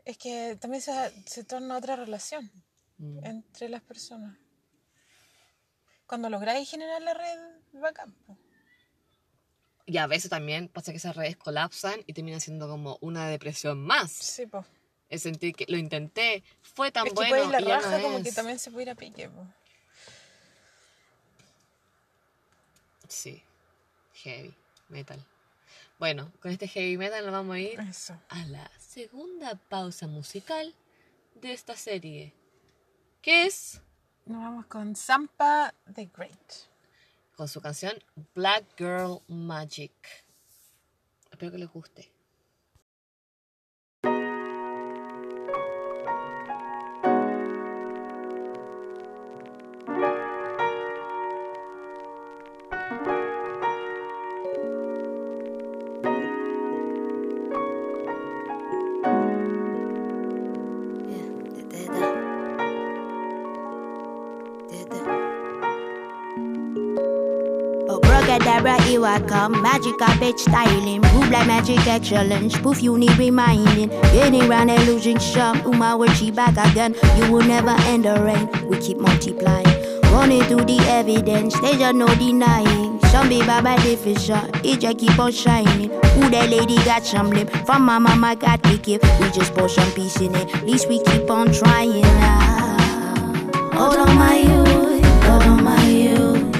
[0.04, 0.92] Es que también se,
[1.26, 2.50] se torna otra relación
[2.98, 3.24] Mm.
[3.24, 4.36] entre las personas.
[6.06, 7.38] Cuando lográis generar la red,
[7.72, 8.12] bacán.
[8.26, 8.36] po.
[9.86, 13.82] Y a veces también pasa que esas redes colapsan y termina siendo como una depresión
[13.82, 14.10] más.
[14.12, 14.66] Sí, pues.
[15.08, 17.76] Es sentir que lo intenté, fue tan Es que bueno puede ir la y ya
[17.80, 18.34] raja no como que es.
[18.34, 19.28] también se puede ir a pique.
[19.30, 19.46] po.
[23.08, 23.42] Sí,
[24.14, 24.54] heavy
[24.88, 25.24] metal.
[25.98, 28.14] Bueno, con este heavy metal nos vamos a ir Eso.
[28.28, 30.74] a la segunda pausa musical
[31.40, 32.34] de esta serie,
[33.22, 33.80] que es
[34.26, 36.52] Nos vamos con Zampa the Great.
[37.36, 37.92] con su canción
[38.34, 39.92] Black Girl Magic.
[41.30, 42.10] Espero que les guste.
[69.10, 69.60] I come.
[69.60, 71.00] Magic carpet styling.
[71.00, 72.56] Move like magic excellence.
[72.56, 73.88] Poof, you need reminding.
[73.88, 75.18] Getting round and losing.
[75.64, 76.94] Uma, where she back again.
[77.16, 78.46] You will never end the rain.
[78.68, 79.66] We keep multiplying.
[80.12, 81.58] Running through the evidence.
[81.58, 83.00] There's just no denying.
[83.06, 84.48] Some be by diffusion.
[84.62, 85.90] It just keep on shining.
[85.90, 87.50] Who that lady got some lip?
[87.66, 89.04] From my mama got the gift.
[89.18, 90.54] We just pour some peace in it.
[90.54, 92.04] At least we keep on trying.
[92.04, 93.70] Ah.
[93.74, 95.04] Hold on, my youth.
[95.24, 96.54] Hold on, my youth.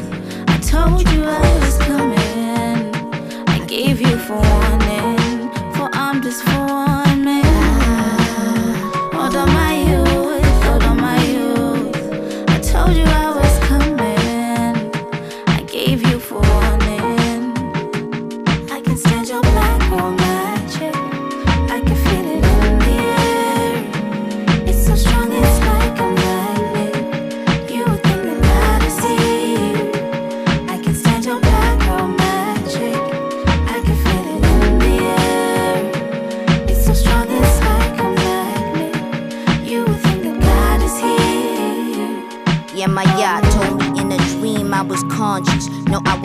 [0.49, 1.90] I told you I was.
[3.71, 6.43] Gave you for warning, for I'm just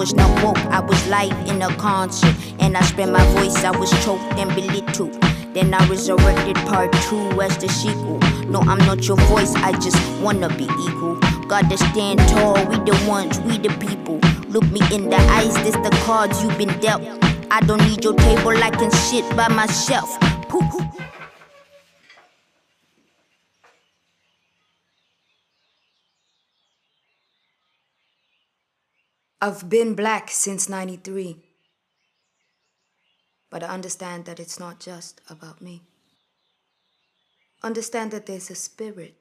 [0.05, 2.35] was not woke, I was live in a concert.
[2.59, 5.19] And I spread my voice, I was choked and belittled.
[5.55, 8.19] Then I resurrected part two as the sequel.
[8.47, 11.15] No, I'm not your voice, I just wanna be equal.
[11.47, 14.19] Gotta stand tall, we the ones, we the people.
[14.47, 17.01] Look me in the eyes, this the cards you've been dealt.
[17.49, 20.19] I don't need your table, I can shit by myself.
[20.49, 20.84] Pooh,
[29.45, 31.37] I've been black since 93.
[33.51, 35.83] But I understand that it's not just about me.
[37.61, 39.13] Understand that there's a spirit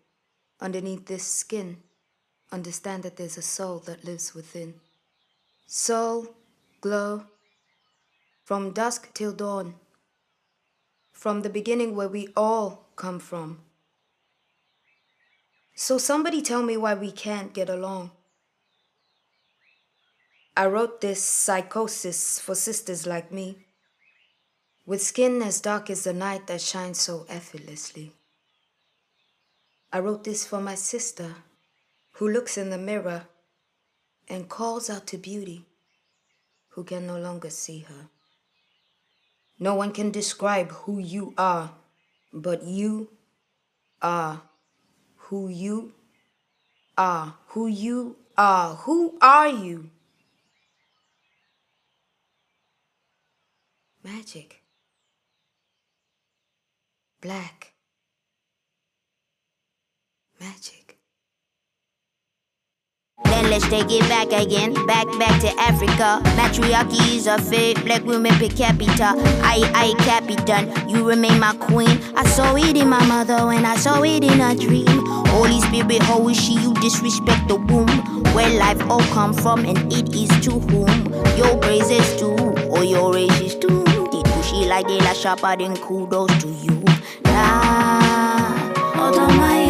[0.63, 1.77] underneath this skin.
[2.51, 4.77] Understand that there's a soul that lives within.
[5.67, 6.35] Soul,
[6.81, 7.25] glow,
[8.45, 9.75] from dusk till dawn.
[11.13, 13.61] From the beginning where we all come from.
[15.75, 18.13] So somebody tell me why we can't get along.
[20.57, 23.67] I wrote this psychosis for sisters like me,
[24.87, 28.13] with skin as dark as the night that shines so effortlessly.
[29.93, 31.35] I wrote this for my sister,
[32.13, 33.27] who looks in the mirror
[34.29, 35.65] and calls out to beauty,
[36.71, 38.09] who can no longer see her.
[39.59, 41.73] No one can describe who you are,
[42.33, 43.11] but you
[44.03, 44.43] are
[45.29, 45.93] who you
[46.99, 47.35] are.
[47.49, 48.75] Who you are.
[48.75, 49.91] Who are you?
[54.05, 54.63] Magic.
[57.23, 57.73] Black.
[60.39, 60.99] Magic.
[63.25, 66.21] Then let's take it back again, back back to Africa.
[66.37, 69.15] Matriarchy is a fate, black women per capita.
[69.43, 71.99] I I capitan, you remain my queen.
[72.15, 75.07] I saw it in my mother when I saw it in a dream.
[75.29, 76.61] Holy Spirit, how is she?
[76.61, 77.89] You disrespect the womb,
[78.35, 82.35] where life all come from, and it is to whom your praises to,
[82.69, 83.84] or your races to
[84.67, 86.83] like they lash up, adding kudos to you.
[87.25, 89.64] Nah, out of my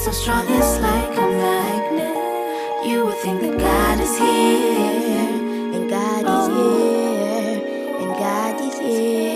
[0.00, 2.88] so strong, it's like a magnet.
[2.88, 5.74] You would think that God is here.
[5.74, 6.56] And God is oh.
[6.56, 8.00] here.
[8.00, 9.29] And God is here.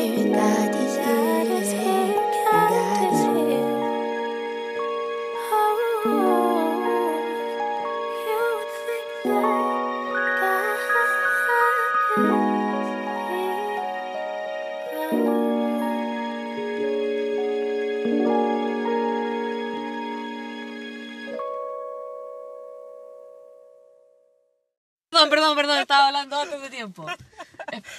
[26.93, 27.07] Tiempo.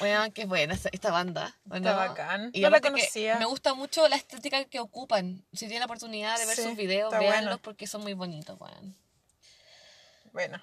[0.02, 1.56] Weón, qué buena esta, banda.
[1.70, 2.50] ¿o Está bacán.
[2.54, 3.38] Y No la conocía.
[3.38, 5.44] Me gusta mucho la estética que ocupan.
[5.54, 7.58] Si tienen la oportunidad de ver Sí, sus videos, véanlos bueno.
[7.62, 8.96] porque son muy bonitos, weón.
[10.32, 10.62] Bueno,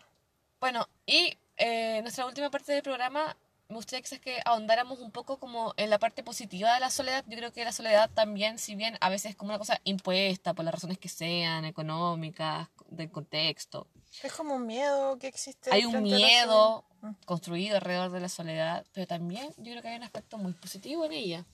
[0.60, 3.36] Bueno, y eh, nuestra última parte del programa,
[3.68, 7.24] me gustaría quizás que ahondáramos un poco como en la parte positiva de la soledad.
[7.26, 10.52] Yo creo que la soledad también, si bien a veces es como una cosa impuesta
[10.52, 13.86] por las razones que sean, económicas, del contexto,
[14.22, 15.70] es como un miedo que existe.
[15.72, 16.84] hay un miedo.
[17.24, 21.04] Construido alrededor de la soledad, pero también yo creo que hay un aspecto muy positivo
[21.04, 21.46] en ella.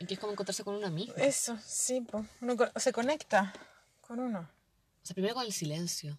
[0.00, 1.14] Y que es como encontrarse con una misma.
[1.16, 2.24] Eso, sí, po.
[2.40, 3.52] uno se conecta
[4.00, 4.40] con uno.
[4.40, 6.18] O sea, primero con el silencio.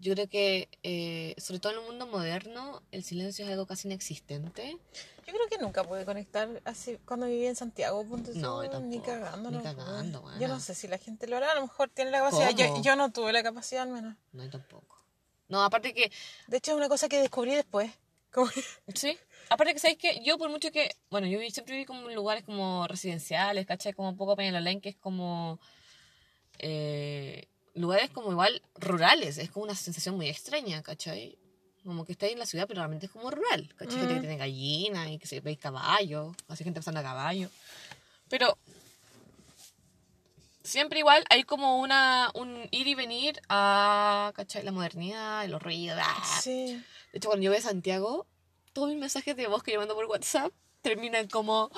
[0.00, 3.88] Yo creo que, eh, sobre todo en el mundo moderno, el silencio es algo casi
[3.88, 4.78] inexistente.
[5.26, 8.04] Yo creo que nunca pude conectar así cuando viví en Santiago.
[8.04, 10.24] Punto No, yo Ni cagando, ni no cagando.
[10.38, 12.50] Yo no sé si la gente lo hará, a lo mejor tiene la capacidad.
[12.50, 14.16] Yo, yo no tuve la capacidad al menos.
[14.32, 14.97] No, yo tampoco.
[15.48, 16.10] No, aparte que,
[16.46, 17.90] De hecho, es una cosa que descubrí después.
[18.32, 19.16] Que- sí,
[19.48, 22.44] aparte que, ¿sabéis que Yo por mucho que, bueno, yo siempre viví como en lugares
[22.44, 23.94] como residenciales, ¿cachai?
[23.94, 25.58] Como un poco Peñalolén, que es como,
[26.58, 31.38] eh, lugares como igual rurales, es como una sensación muy extraña, ¿cachai?
[31.84, 33.98] Como que estáis en la ciudad, pero realmente es como rural, ¿cachai?
[34.00, 37.48] Gente que tiene gallinas y que se veis caballos, así gente pasando a caballo.
[38.28, 38.58] Pero
[40.68, 44.62] siempre igual hay como una un ir y venir a ¿cachai?
[44.62, 45.98] la modernidad, los ruidos.
[46.00, 46.40] ¡ah!
[46.42, 46.82] Sí.
[47.12, 48.26] De hecho, cuando yo voy a Santiago,
[48.72, 50.52] todos mis mensajes de voz que yo mando por WhatsApp
[50.82, 51.70] terminan como,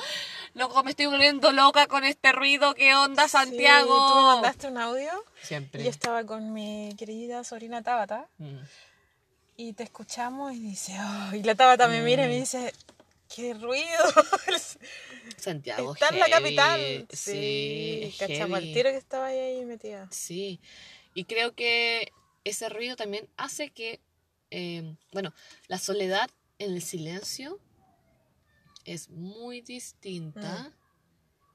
[0.54, 3.94] loco, me estoy volviendo loca con este ruido, ¿qué onda, Santiago?
[3.94, 5.10] Sí, tú me mandaste un audio
[5.42, 5.80] Siempre.
[5.80, 8.58] y yo estaba con mi querida sobrina Tabata Mm.
[9.56, 12.74] y te escuchamos y dice, "Oh", y la Tabata me mira y me dice,
[13.34, 14.04] qué ruido.
[15.36, 15.94] Santiago.
[15.94, 17.06] Está en la capital.
[17.10, 20.08] Sí, Sí, cachamos al tiro que estaba ahí, metida.
[20.10, 20.60] Sí,
[21.14, 22.12] y creo que
[22.44, 24.00] ese ruido también hace que,
[24.50, 25.32] eh, bueno,
[25.68, 27.58] la soledad en el silencio
[28.84, 30.72] es muy distinta.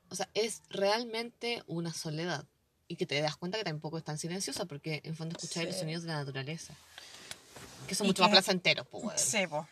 [0.10, 2.46] O sea, es realmente una soledad.
[2.88, 5.76] Y que te das cuenta que tampoco es tan silenciosa porque en fondo escuchas los
[5.76, 6.76] sonidos de la naturaleza.
[7.88, 9.20] Que son Y mucho más placenteros, pues.
[9.20, 9.68] Sí, po.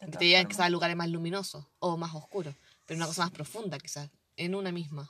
[0.00, 0.46] Que te formas.
[0.46, 2.54] quizás a lugares más luminosos o más oscuros.
[2.86, 5.08] Pero una cosa más profunda quizás, en una misma.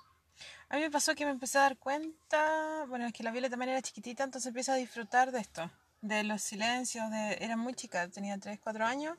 [0.68, 3.50] A mí me pasó que me empecé a dar cuenta, bueno, es que la Viola
[3.50, 5.70] también era chiquitita, entonces empiezo a disfrutar de esto,
[6.00, 9.18] de los silencios, de, era muy chica, tenía 3, 4 años,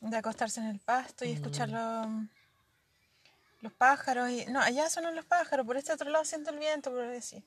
[0.00, 2.08] de acostarse en el pasto y escuchar los,
[3.60, 6.90] los pájaros, y no, allá sonan los pájaros, por este otro lado siento el viento,
[6.90, 7.44] por así.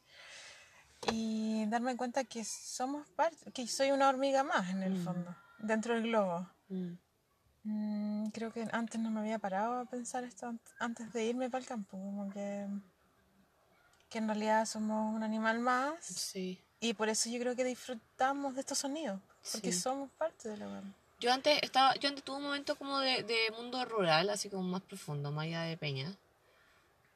[1.12, 5.96] Y darme cuenta que somos parte, que soy una hormiga más en el fondo, dentro
[5.96, 6.50] del globo.
[6.70, 6.94] Mm.
[7.64, 11.50] Mm, creo que antes no me había parado a pensar esto ant- antes de irme
[11.50, 12.68] para el campo, como que,
[14.10, 16.60] que en realidad somos un animal más Sí.
[16.82, 19.20] y por eso yo creo que disfrutamos de estos sonidos,
[19.52, 19.80] porque Sí.
[19.80, 20.90] somos parte de la verdad.
[21.22, 24.64] Yo antes estaba, yo antes tuve un momento como de, de mundo rural, así como
[24.64, 26.14] más profundo, más allá de Peña,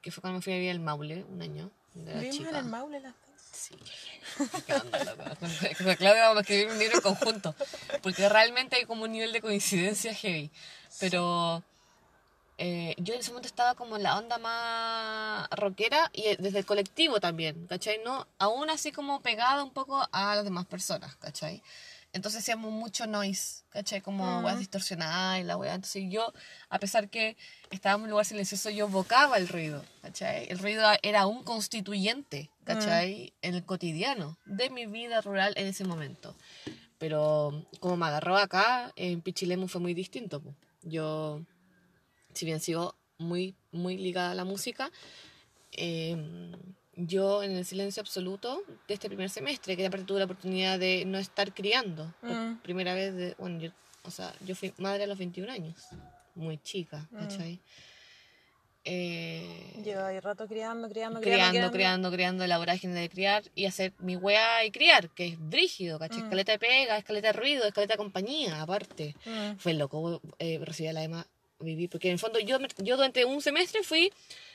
[0.01, 2.49] que fue cuando me fui a vivir al Maule un año, de la Vivimos chica.
[2.51, 3.13] en el Maule las.
[3.57, 3.75] Sí,
[5.83, 7.55] con Claudia vamos a escribir un libro en conjunto,
[8.03, 10.51] porque realmente hay como un nivel de coincidencia heavy.
[10.99, 11.63] Pero
[12.59, 16.59] eh, yo en ese momento estaba como en la onda más rockera y eh, desde
[16.59, 17.99] el colectivo también, ¿cachai?
[18.03, 21.63] No, aún así como pegada un poco a las demás personas, ¿cachai?
[22.13, 24.01] Entonces hacíamos mucho noise, ¿cachai?
[24.01, 25.75] Como weas distorsionadas y la wea.
[25.75, 26.33] Entonces yo,
[26.69, 27.37] a pesar que
[27.69, 30.47] estábamos en un lugar silencioso, yo evocaba el ruido, ¿cachai?
[30.49, 33.33] El ruido era un constituyente, ¿cachai?
[33.41, 36.35] En el cotidiano de mi vida rural en ese momento.
[36.97, 40.41] Pero como me agarró acá, en Pichilemu fue muy distinto.
[40.41, 40.55] po.
[40.81, 41.41] Yo,
[42.33, 44.91] si bien sigo muy, muy ligada a la música,
[45.71, 46.17] eh,
[46.97, 51.05] yo en el silencio absoluto de este primer semestre, que aparte tuve la oportunidad de
[51.05, 52.57] no estar criando, por Mm.
[52.61, 53.71] primera vez, de, bueno, yo,
[54.03, 55.75] o sea, yo fui madre a los 21 años,
[56.35, 57.59] muy chica, ¿cachai?
[58.89, 59.73] Eh,
[60.05, 64.15] ahí rato criando, criando, criando, criando, criando, criando la vorágine de criar y hacer mi
[64.15, 66.19] weá y criar, que es brígido, ¿cachai?
[66.23, 69.13] Escaleta de pega, escaleta de ruido, escaleta de compañía, aparte.
[69.25, 69.57] Mm.
[69.57, 71.27] Fue loco eh, recibir la Emma
[71.59, 74.13] vivir, porque en el fondo yo, yo durante un semestre fui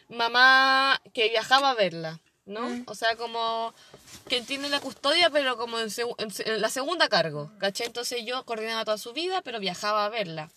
[0.09, 2.82] mamá que viajaba a verla, ¿no?
[2.86, 3.72] O sea, como
[4.28, 7.86] que tiene la custodia, pero como en, segu- en en la segunda cargo, ¿cachai?
[7.86, 10.51] Entonces yo coordinaba toda su vida, pero viajaba a verla.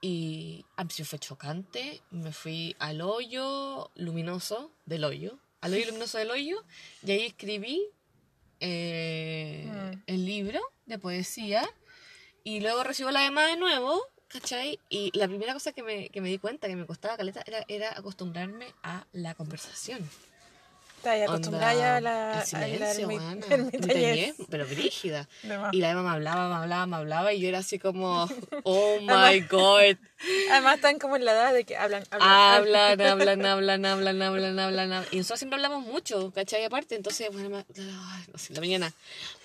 [0.00, 2.00] Y a mí sí fue chocante.
[2.10, 5.38] Me fui al hoyo luminoso del hoyo.
[5.60, 6.62] Al hoyo luminoso del hoyo.
[7.04, 7.82] Y ahí escribí
[8.60, 10.02] eh, Mm.
[10.06, 11.68] el libro de poesía.
[12.44, 14.00] Y luego recibo la demás de nuevo.
[14.28, 14.78] ¿Cachai?
[14.90, 17.64] Y la primera cosa que me, que me di cuenta que me costaba caleta era,
[17.66, 20.08] era acostumbrarme a la conversación.
[20.98, 23.08] Está ahí acostumbrada ya a la, el a la silencio.
[23.50, 25.28] Ermitañez, pero brígida.
[25.70, 28.28] Y la Emma me hablaba, me hablaba, me hablaba y yo era así como,
[28.64, 29.96] oh my god.
[30.50, 33.46] Además están como en la edad de que hablan, hablan, Hablan, hablan, hablan,
[33.86, 35.06] hablan, hablan, hablan, hablan.
[35.12, 36.64] Y nosotros siempre hablamos mucho, ¿cachai?
[36.64, 37.64] Aparte, entonces, bueno, no
[38.50, 38.92] la mañana,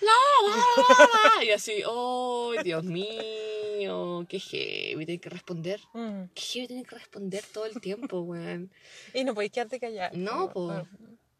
[0.00, 5.80] la, y así, oh, Dios mío, qué heavy, tener que responder.
[5.92, 6.24] Mm.
[6.34, 8.72] Qué heavy tener que responder todo el tiempo, weón.
[9.12, 10.10] Y no podéis quedarte callada.
[10.14, 10.84] No, po.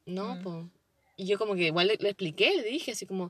[0.06, 0.68] No, po.
[1.16, 3.28] Y yo como que igual le, le expliqué, le dije así como,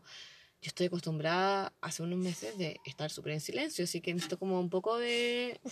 [0.62, 4.58] yo estoy acostumbrada hace unos meses de estar súper en silencio, así que necesito como
[4.58, 5.60] un poco de...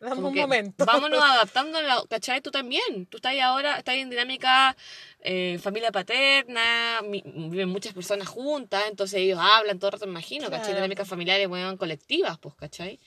[0.00, 0.84] Dame un momento.
[0.86, 2.40] Vámonos adaptando, la, ¿cachai?
[2.40, 3.06] Tú también.
[3.06, 4.76] Tú estás ahí ahora, estás en dinámica
[5.20, 10.12] eh, familia paterna, mi- viven muchas personas juntas, entonces ellos hablan todo el rato, me
[10.12, 10.66] imagino, ¿cachai?
[10.66, 10.76] Claro.
[10.76, 13.00] Dinámicas familiares, bueno, colectivas, pues, ¿cachai?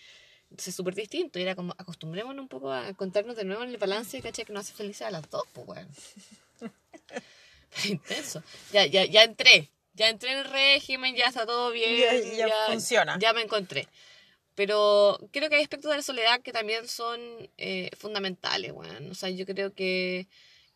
[0.50, 1.39] Entonces es súper distinto.
[1.39, 4.44] Y era como, acostumbrémonos un poco a encontrarnos de nuevo en el balance, ¿cachai?
[4.44, 5.88] Que nos hace felices a las dos, pues, weón.
[7.86, 8.43] Intenso.
[8.72, 9.72] Ya, ya, ya entré.
[9.93, 11.97] Ya entré en el régimen, ya está todo bien.
[11.97, 13.18] Ya- ya funciona.
[13.20, 13.88] Ya me encontré.
[14.55, 17.20] Pero creo que hay aspectos de la soledad que también son
[17.57, 19.09] eh, fundamentales, weón.
[19.12, 20.28] O sea, yo creo que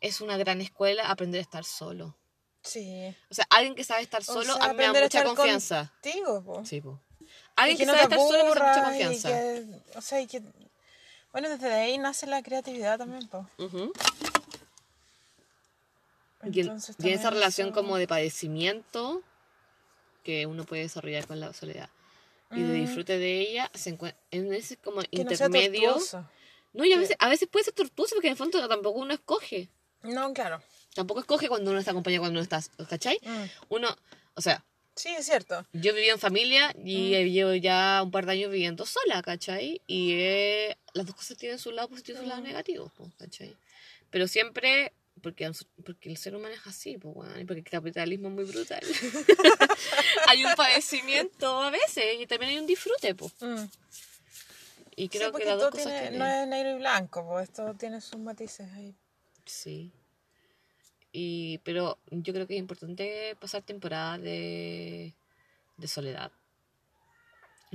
[0.02, 2.18] es una gran escuela aprender a estar solo.
[2.62, 3.14] Sí.
[3.30, 5.94] O sea, alguien que sabe estar O solo, sea, a mí me da mucha confianza.
[6.02, 6.66] Contigo, po.
[6.66, 7.00] Sí, po.
[7.20, 7.26] Y
[7.58, 9.30] Alguien que, no sabe estar solo me da mucha confianza.
[9.30, 9.66] que-
[9.98, 10.42] o sea, y que...
[11.32, 13.48] Bueno, desde ahí nace la creatividad también, po.
[13.58, 13.92] Ujú.
[16.52, 16.62] Y,
[17.08, 19.22] y esa relación eso- como de padecimiento
[20.24, 21.90] que uno puede desarrollar con la soledad
[22.52, 25.90] y de disfrute de ella se encuentra en ese como Que no intermedio.
[25.94, 26.30] tortuoso.
[26.74, 29.14] No, y a veces, a veces puede ser tortuoso porque en el fondo tampoco uno
[29.14, 29.70] escoge.
[30.04, 30.62] No, claro.
[30.94, 33.20] Tampoco escoge cuando uno está acompañado, cuando uno está, ¿cachai?
[33.24, 33.44] Mm.
[33.70, 33.96] Uno,
[34.36, 34.64] o sea,
[34.98, 35.66] Sí, es cierto.
[35.74, 37.28] Yo viví en familia y Mm.
[37.34, 39.82] llevo ya un par de años viviendo sola, ¿cachai?
[39.88, 42.46] Y eh, las dos cosas tienen su lado positivo y su lado Mm.
[42.46, 43.58] negativo, ¿cachai?
[44.10, 44.94] Pero siempre,
[45.26, 45.52] porque,
[45.84, 48.80] porque el ser humano es así, pues, bueno, y porque el capitalismo es muy brutal.
[50.28, 53.34] hay un padecimiento a veces y también hay un disfrute, pues.
[53.42, 53.66] Mm.
[54.98, 56.20] Y Sí, creo que las dos cosas tiene- tienen.
[56.20, 58.94] no es negro y blanco, pues esto tiene sus matices ahí.
[59.46, 59.92] Sí.
[61.12, 65.14] Y, pero yo creo que es importante pasar temporadas de,
[65.78, 66.32] de soledad.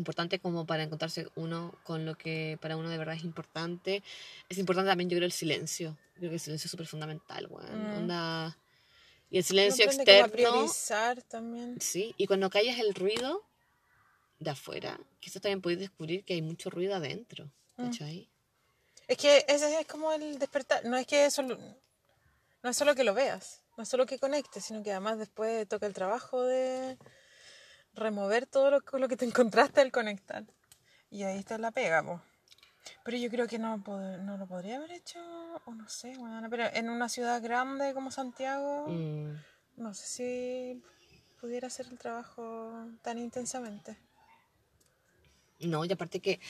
[0.01, 4.03] Importante como para encontrarse uno con lo que para uno de verdad es importante.
[4.49, 5.99] Es importante también, yo creo, el silencio.
[6.15, 7.93] Creo que el silencio es súper fundamental, weón.
[7.93, 7.97] Mm.
[7.99, 8.57] Onda-
[9.31, 10.67] Y el silencio externo.
[11.29, 11.81] también.
[11.83, 13.45] Sí, y cuando callas el ruido
[14.39, 17.45] de afuera, quizás también podéis descubrir que hay mucho ruido adentro.
[17.77, 17.85] Mm.
[17.91, 18.29] ¿Cachai?
[19.07, 20.83] Es que ese es como el despertar.
[20.87, 21.59] No es que solo,
[22.63, 25.69] no es solo que lo veas, no es solo que conectes, sino que además después
[25.69, 26.97] toca el trabajo de
[28.01, 30.45] remover todo lo, que te encontraste al conectar.
[31.11, 32.21] Y ahí está la pega, po.
[33.05, 33.77] Pero yo creo que no,
[34.39, 35.21] lo podría haber hecho,
[35.65, 39.35] o no sé, bueno, pero en una ciudad grande como Santiago, Mm.
[39.77, 40.83] no sé si
[41.41, 43.97] pudiera hacer el trabajo tan intensamente.
[45.61, 46.41] No, y aparte que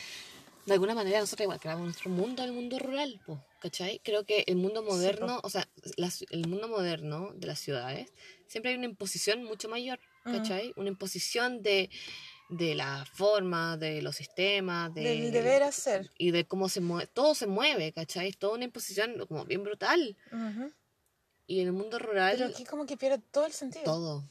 [0.67, 4.01] de alguna manera nosotros igual creamos nuestro mundo, el mundo rural, po, ¿cachai?
[4.05, 5.69] Creo que el mundo moderno, o sea,
[6.31, 8.13] el mundo moderno de las ciudades,
[8.47, 10.73] siempre hay una imposición mucho mayor, ¿cachai?
[10.77, 11.91] Una imposición de,
[12.49, 16.11] de la forma, de los sistemas, de, Del deber hacer.
[16.19, 18.29] y de cómo se mueve, todo se mueve, ¿cachai?
[18.29, 20.17] Es toda una imposición como bien brutal.
[21.47, 23.85] Y en el mundo rural, Pero aquí como que pierde todo el sentido.
[23.85, 24.25] todo,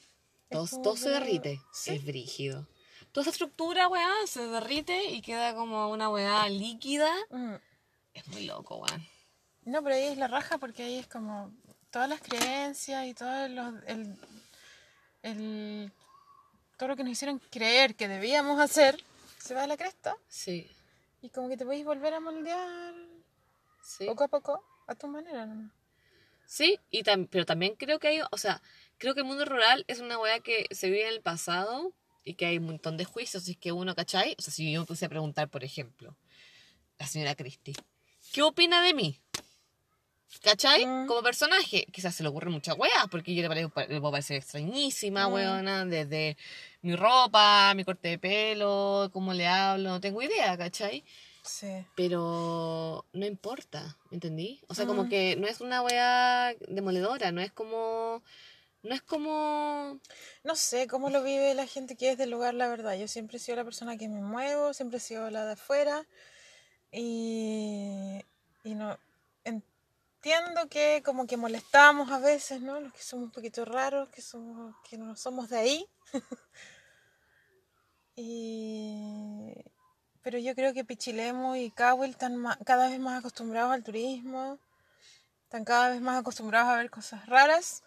[0.50, 1.92] todo, se derrite, sí.
[1.96, 2.68] es brígido.
[3.12, 7.12] Toda esa estructura, weá, se derrite y queda como una weá líquida.
[7.32, 7.56] Mm.
[8.14, 9.06] Es muy loco, weón.
[9.64, 11.52] No, pero ahí es la raja porque ahí es como
[11.90, 14.16] todas las creencias y todo los, el,
[15.24, 15.91] el-
[16.78, 19.03] todo lo que nos hicieron creer que debíamos hacer
[19.38, 20.70] se va a la cresta Sí,
[21.22, 22.93] y como que te podéis volver a moldear
[23.84, 24.05] sí.
[24.05, 25.45] poco a poco a tu manera.
[25.45, 25.72] ¿no?
[26.45, 28.61] Sí, y tam- pero también creo que hay, o sea,
[28.97, 31.93] creo que el mundo rural es una weá que se vive en el pasado
[32.24, 33.47] y que hay un montón de juicios.
[33.47, 34.36] Y es que uno, ¿cachai?
[34.38, 36.15] O sea, si yo me puse a preguntar, por ejemplo,
[36.97, 37.76] la señora Christie,
[38.34, 39.22] ¿qué opina de mí?
[40.43, 40.86] ¿Cachai?
[40.86, 41.07] Mm.
[41.07, 44.38] Como personaje, quizás se le ocurren muchas weas, porque yo le, parezco, le puedo parecer
[44.38, 45.34] extrañísima, Mm.
[45.34, 46.38] weona, desde
[46.82, 51.03] mi ropa, mi corte de pelo, cómo le hablo, no tengo idea, ¿cachai?
[51.41, 51.84] Sí.
[51.95, 54.61] pero no importa, ¿me entendí?
[54.67, 55.09] O sea, como Mm.
[55.09, 58.21] que no es una weá demoledora, no es como...
[58.84, 59.99] No es como...
[60.43, 62.95] No sé cómo lo vive la gente que es del lugar, la verdad.
[62.97, 66.05] Yo siempre he sido la persona que me muevo, siempre he sido la de afuera.
[66.91, 68.21] Y,
[68.63, 68.97] y no
[70.20, 72.82] entiendo que como que molestamos a veces, ¿no?
[72.82, 75.88] Los que somos un poquito raros, que somos, que no somos de ahí.
[78.15, 79.53] y
[80.22, 84.59] pero yo creo que Pichilemu y Cahuil están cada vez más acostumbrados al turismo,
[85.43, 87.84] están cada vez más acostumbrados a ver cosas raras.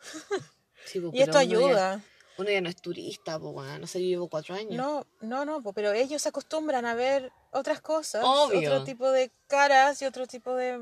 [0.86, 2.02] sí, po, Y esto ayuda.
[2.38, 4.72] Uno ya no es turista, pues, weá, no sé, yo llevo cuatro años.
[4.74, 8.58] No, no, no, po, pero ellos se acostumbran a ver otras cosas, Obvio.
[8.60, 10.80] otro tipo de caras y otro tipo de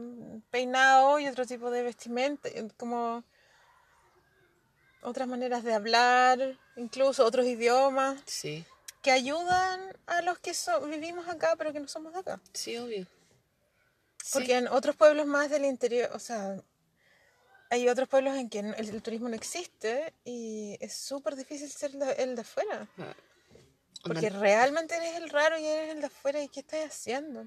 [0.50, 3.24] peinado y otro tipo de vestimenta, eh, como
[5.02, 8.64] otras maneras de hablar, incluso otros idiomas Sí,
[9.02, 12.40] que ayudan a los que so- vivimos acá pero que no somos de acá.
[12.52, 13.06] sí, obvio.
[14.22, 14.30] Sí.
[14.34, 16.62] Porque en otros pueblos más del interior, o sea,
[17.70, 21.92] hay otros pueblos en que el, el turismo no existe y es súper difícil ser
[21.92, 22.86] de- el de afuera.
[22.98, 23.14] Ah,
[24.02, 26.42] Porque realmente eres el raro y eres el de afuera.
[26.42, 27.44] ¿Y qué estás haciendo?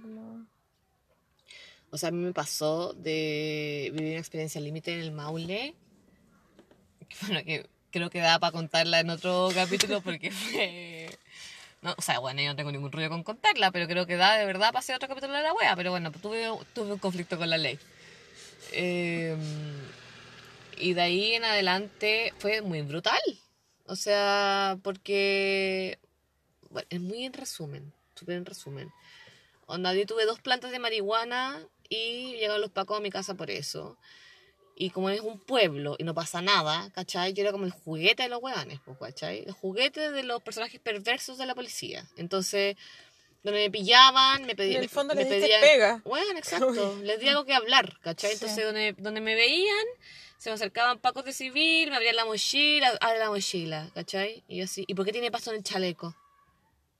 [1.92, 5.76] O sea, a mí me pasó de vivir una experiencia límite en el Maule.
[7.22, 11.10] Bueno, que creo que da para contarla en otro capítulo porque fue...
[11.82, 14.38] No, o sea, bueno, yo no tengo ningún rollo con contarla, pero creo que da
[14.38, 15.76] de verdad para hacer otro capítulo de la wea.
[15.76, 17.78] Pero bueno, tuve, tuve un conflicto con la ley.
[18.72, 19.36] Eh,
[20.78, 23.20] y de ahí en adelante fue muy brutal.
[23.86, 26.00] O sea, porque...
[26.70, 28.92] Bueno, es muy en resumen, súper en resumen.
[29.66, 33.52] Onda, yo tuve dos plantas de marihuana y llegaron los pacos a mi casa por
[33.52, 33.98] eso.
[34.76, 37.34] Y como es un pueblo y no pasa nada, ¿cachai?
[37.34, 39.44] Yo era como el juguete de los hueones, pues, ¿cachai?
[39.46, 42.04] El juguete de los personajes perversos de la policía.
[42.18, 42.76] Entonces,
[43.44, 44.78] donde me pillaban, me pedían...
[44.78, 46.02] En el fondo me le diste pedían- pega.
[46.06, 46.98] Bueno, exacto.
[47.04, 48.32] Les di algo que hablar, ¿cachai?
[48.32, 48.36] Sí.
[48.36, 49.86] Entonces, donde, donde me veían,
[50.44, 54.44] se me acercaban pacos de civil, me abrían la mochila, abre la mochila, ¿cachai?
[54.50, 56.14] Y yo así, ¿y por qué tiene pasto en el chaleco?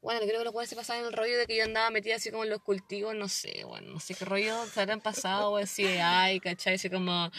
[0.02, 2.16] Bueno, creo que los cuales se pasaban en el rollo de que yo andaba metida
[2.16, 5.52] así como en los cultivos, no sé, bueno, no sé qué rollo se habrán pasado,
[5.52, 6.76] o así de ay, ¿cachai?
[6.76, 7.30] Así como...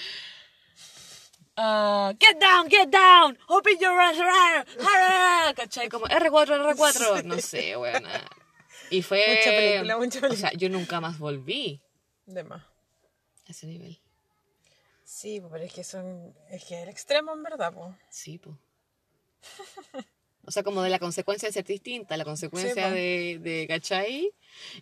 [1.57, 4.18] ah, get down, get down, open your eyes,
[5.57, 5.88] ¿cachai?
[5.88, 8.05] Como R4, R4, no sé, weón.
[8.90, 9.24] Y fue...
[9.26, 10.52] Mucha película, mucha O sea, película.
[10.52, 11.80] yo nunca más volví
[12.26, 12.62] De más.
[12.62, 14.03] a ese nivel.
[15.16, 16.34] Sí, pero es que son.
[16.50, 17.94] Es que es el extremo, en verdad, pues.
[18.10, 18.58] Sí, po.
[20.46, 22.94] O sea, como de la consecuencia de ser distinta, la consecuencia po.
[22.94, 24.30] de, de, ¿cachai?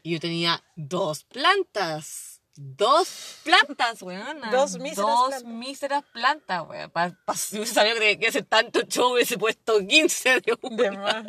[0.03, 2.41] Y yo tenía dos plantas.
[2.57, 4.41] Dos plantas, weón.
[4.51, 5.45] Dos míseras Dos plantas.
[5.45, 6.91] míseras plantas, weón.
[6.91, 10.83] Pa, pa- si sabido que, que hace tanto show hubiese puesto 15 de una.
[10.83, 11.27] De más.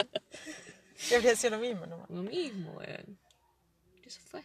[1.08, 2.10] Que habría sido lo mismo, nomás.
[2.10, 3.20] Lo mismo, weón.
[4.04, 4.43] Eso fue.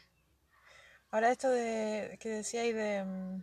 [1.11, 3.43] Ahora esto de que decíais de, mm,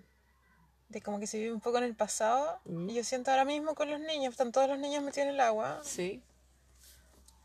[0.96, 2.90] de como que se vive un poco en el pasado, Mm.
[2.90, 5.40] y yo siento ahora mismo con los niños, están todos los niños metidos en el
[5.42, 6.24] agua, Sí.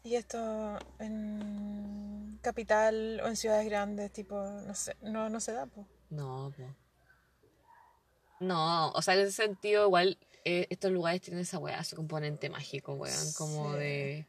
[0.05, 5.67] y esto en capital o en ciudades grandes, tipo, no sé, no, no se da,
[5.67, 5.85] pues.
[6.11, 6.63] No, po.
[8.39, 12.49] No, o sea, en ese sentido, igual, eh, estos lugares tienen esa weá, su componente
[12.49, 13.33] mágico, weón.
[13.37, 13.79] Como Sí.
[13.81, 14.27] de.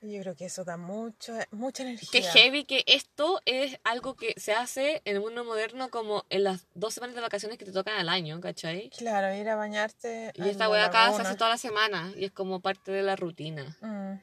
[0.00, 2.08] Yo creo que eso da mucho, mucha energía.
[2.12, 6.44] Que heavy que esto es algo que se hace en el mundo moderno como en
[6.44, 8.90] las dos semanas de vacaciones que te tocan al año, ¿cachai?
[8.90, 10.32] Claro, ir a bañarte.
[10.36, 13.16] Y esta weá acá se hace toda la semana y es como parte de la
[13.16, 13.76] rutina.
[13.80, 14.20] Mm.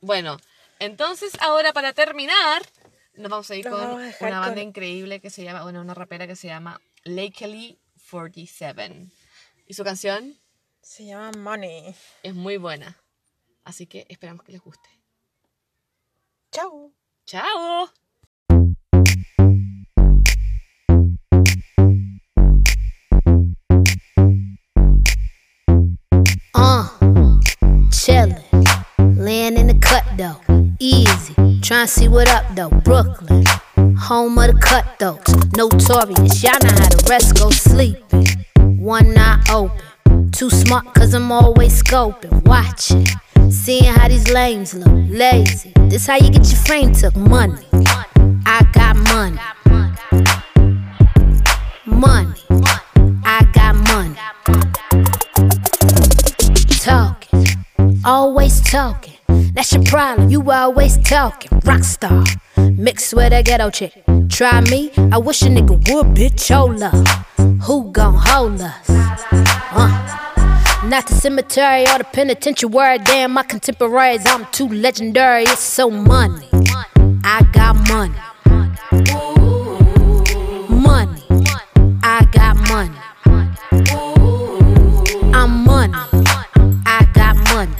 [0.00, 0.38] Bueno,
[0.80, 2.62] entonces ahora para terminar,
[3.14, 5.94] nos vamos a ir con a una banda con- increíble que se llama, bueno, una
[5.94, 7.78] rapera que se llama Lakely
[8.10, 9.06] 47.
[9.66, 10.36] Y su canción
[10.82, 11.94] Se llama Money.
[12.24, 12.96] es muy buena.
[13.66, 14.88] Así que esperamos que les guste.
[16.52, 16.92] Chao.
[17.26, 17.88] ¡Chao!
[26.54, 27.40] Uh,
[27.90, 28.40] chillin',
[29.16, 30.40] laying in the cut though,
[30.78, 31.34] easy.
[31.60, 33.44] Tryna see what up though, Brooklyn,
[33.98, 36.40] home of the cutthroats, notorious.
[36.40, 38.28] Y'all know how the rest go sleeping.
[38.78, 43.04] One eye open, too smart cause I'm always scoping, watching,
[43.50, 45.72] seeing how these lames look, lazy.
[45.88, 47.66] This how you get your frame took, money.
[48.46, 49.40] I got money,
[51.86, 52.42] money.
[53.24, 54.16] I got money
[56.80, 57.46] talking,
[58.04, 59.14] always talking.
[59.54, 61.50] That's your problem, you always talking.
[61.60, 62.24] Rockstar,
[62.76, 63.92] mixed with a ghetto chick.
[64.28, 66.54] Try me, I wish a nigga would, bitch.
[66.54, 66.94] Hold up,
[67.62, 68.90] who gon' hold us?
[68.90, 70.25] Uh.
[70.88, 72.98] Not the cemetery or the penitentiary.
[72.98, 75.42] Damn, my contemporaries, I'm too legendary.
[75.42, 76.48] It's so money.
[77.24, 78.14] I got money.
[80.68, 81.24] Money.
[82.04, 82.96] I got money.
[85.34, 85.92] I'm money.
[86.86, 87.74] I got money.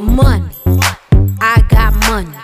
[0.00, 0.56] Money.
[1.40, 2.38] I got money.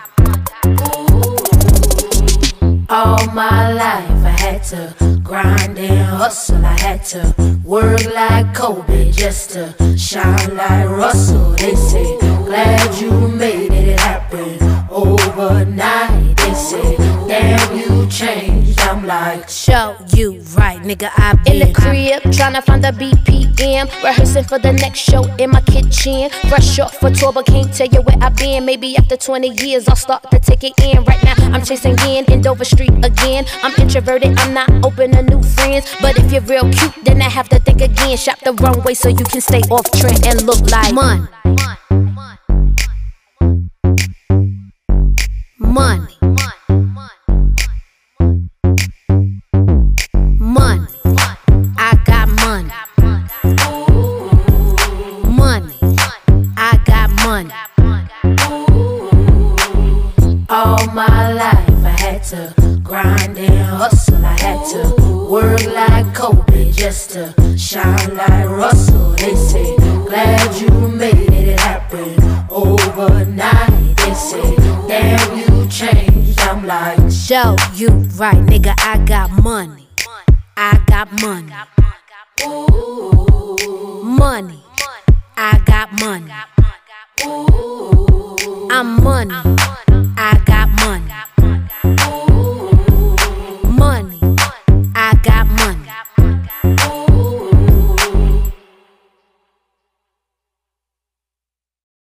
[2.90, 6.64] All my life I had to grind and hustle.
[6.64, 7.32] I had to
[7.64, 11.52] work like Kobe just to shine like Russell.
[11.52, 13.57] They say, glad you made
[20.88, 21.10] nigga.
[21.16, 25.50] I been in the crib tryna find the BPM, rehearsing for the next show in
[25.50, 26.30] my kitchen.
[26.48, 28.64] Fresh off for tour, but can't tell you where I been.
[28.64, 31.04] Maybe after 20 years, I'll start to take it in.
[31.04, 33.44] Right now, I'm chasing in in Dover Street again.
[33.62, 35.94] I'm introverted, I'm not open to new friends.
[36.00, 38.16] But if you're real cute, then I have to think again.
[38.16, 41.26] Shop the runway so you can stay off trend and look like money.
[41.44, 42.48] Money.
[45.58, 46.17] Money.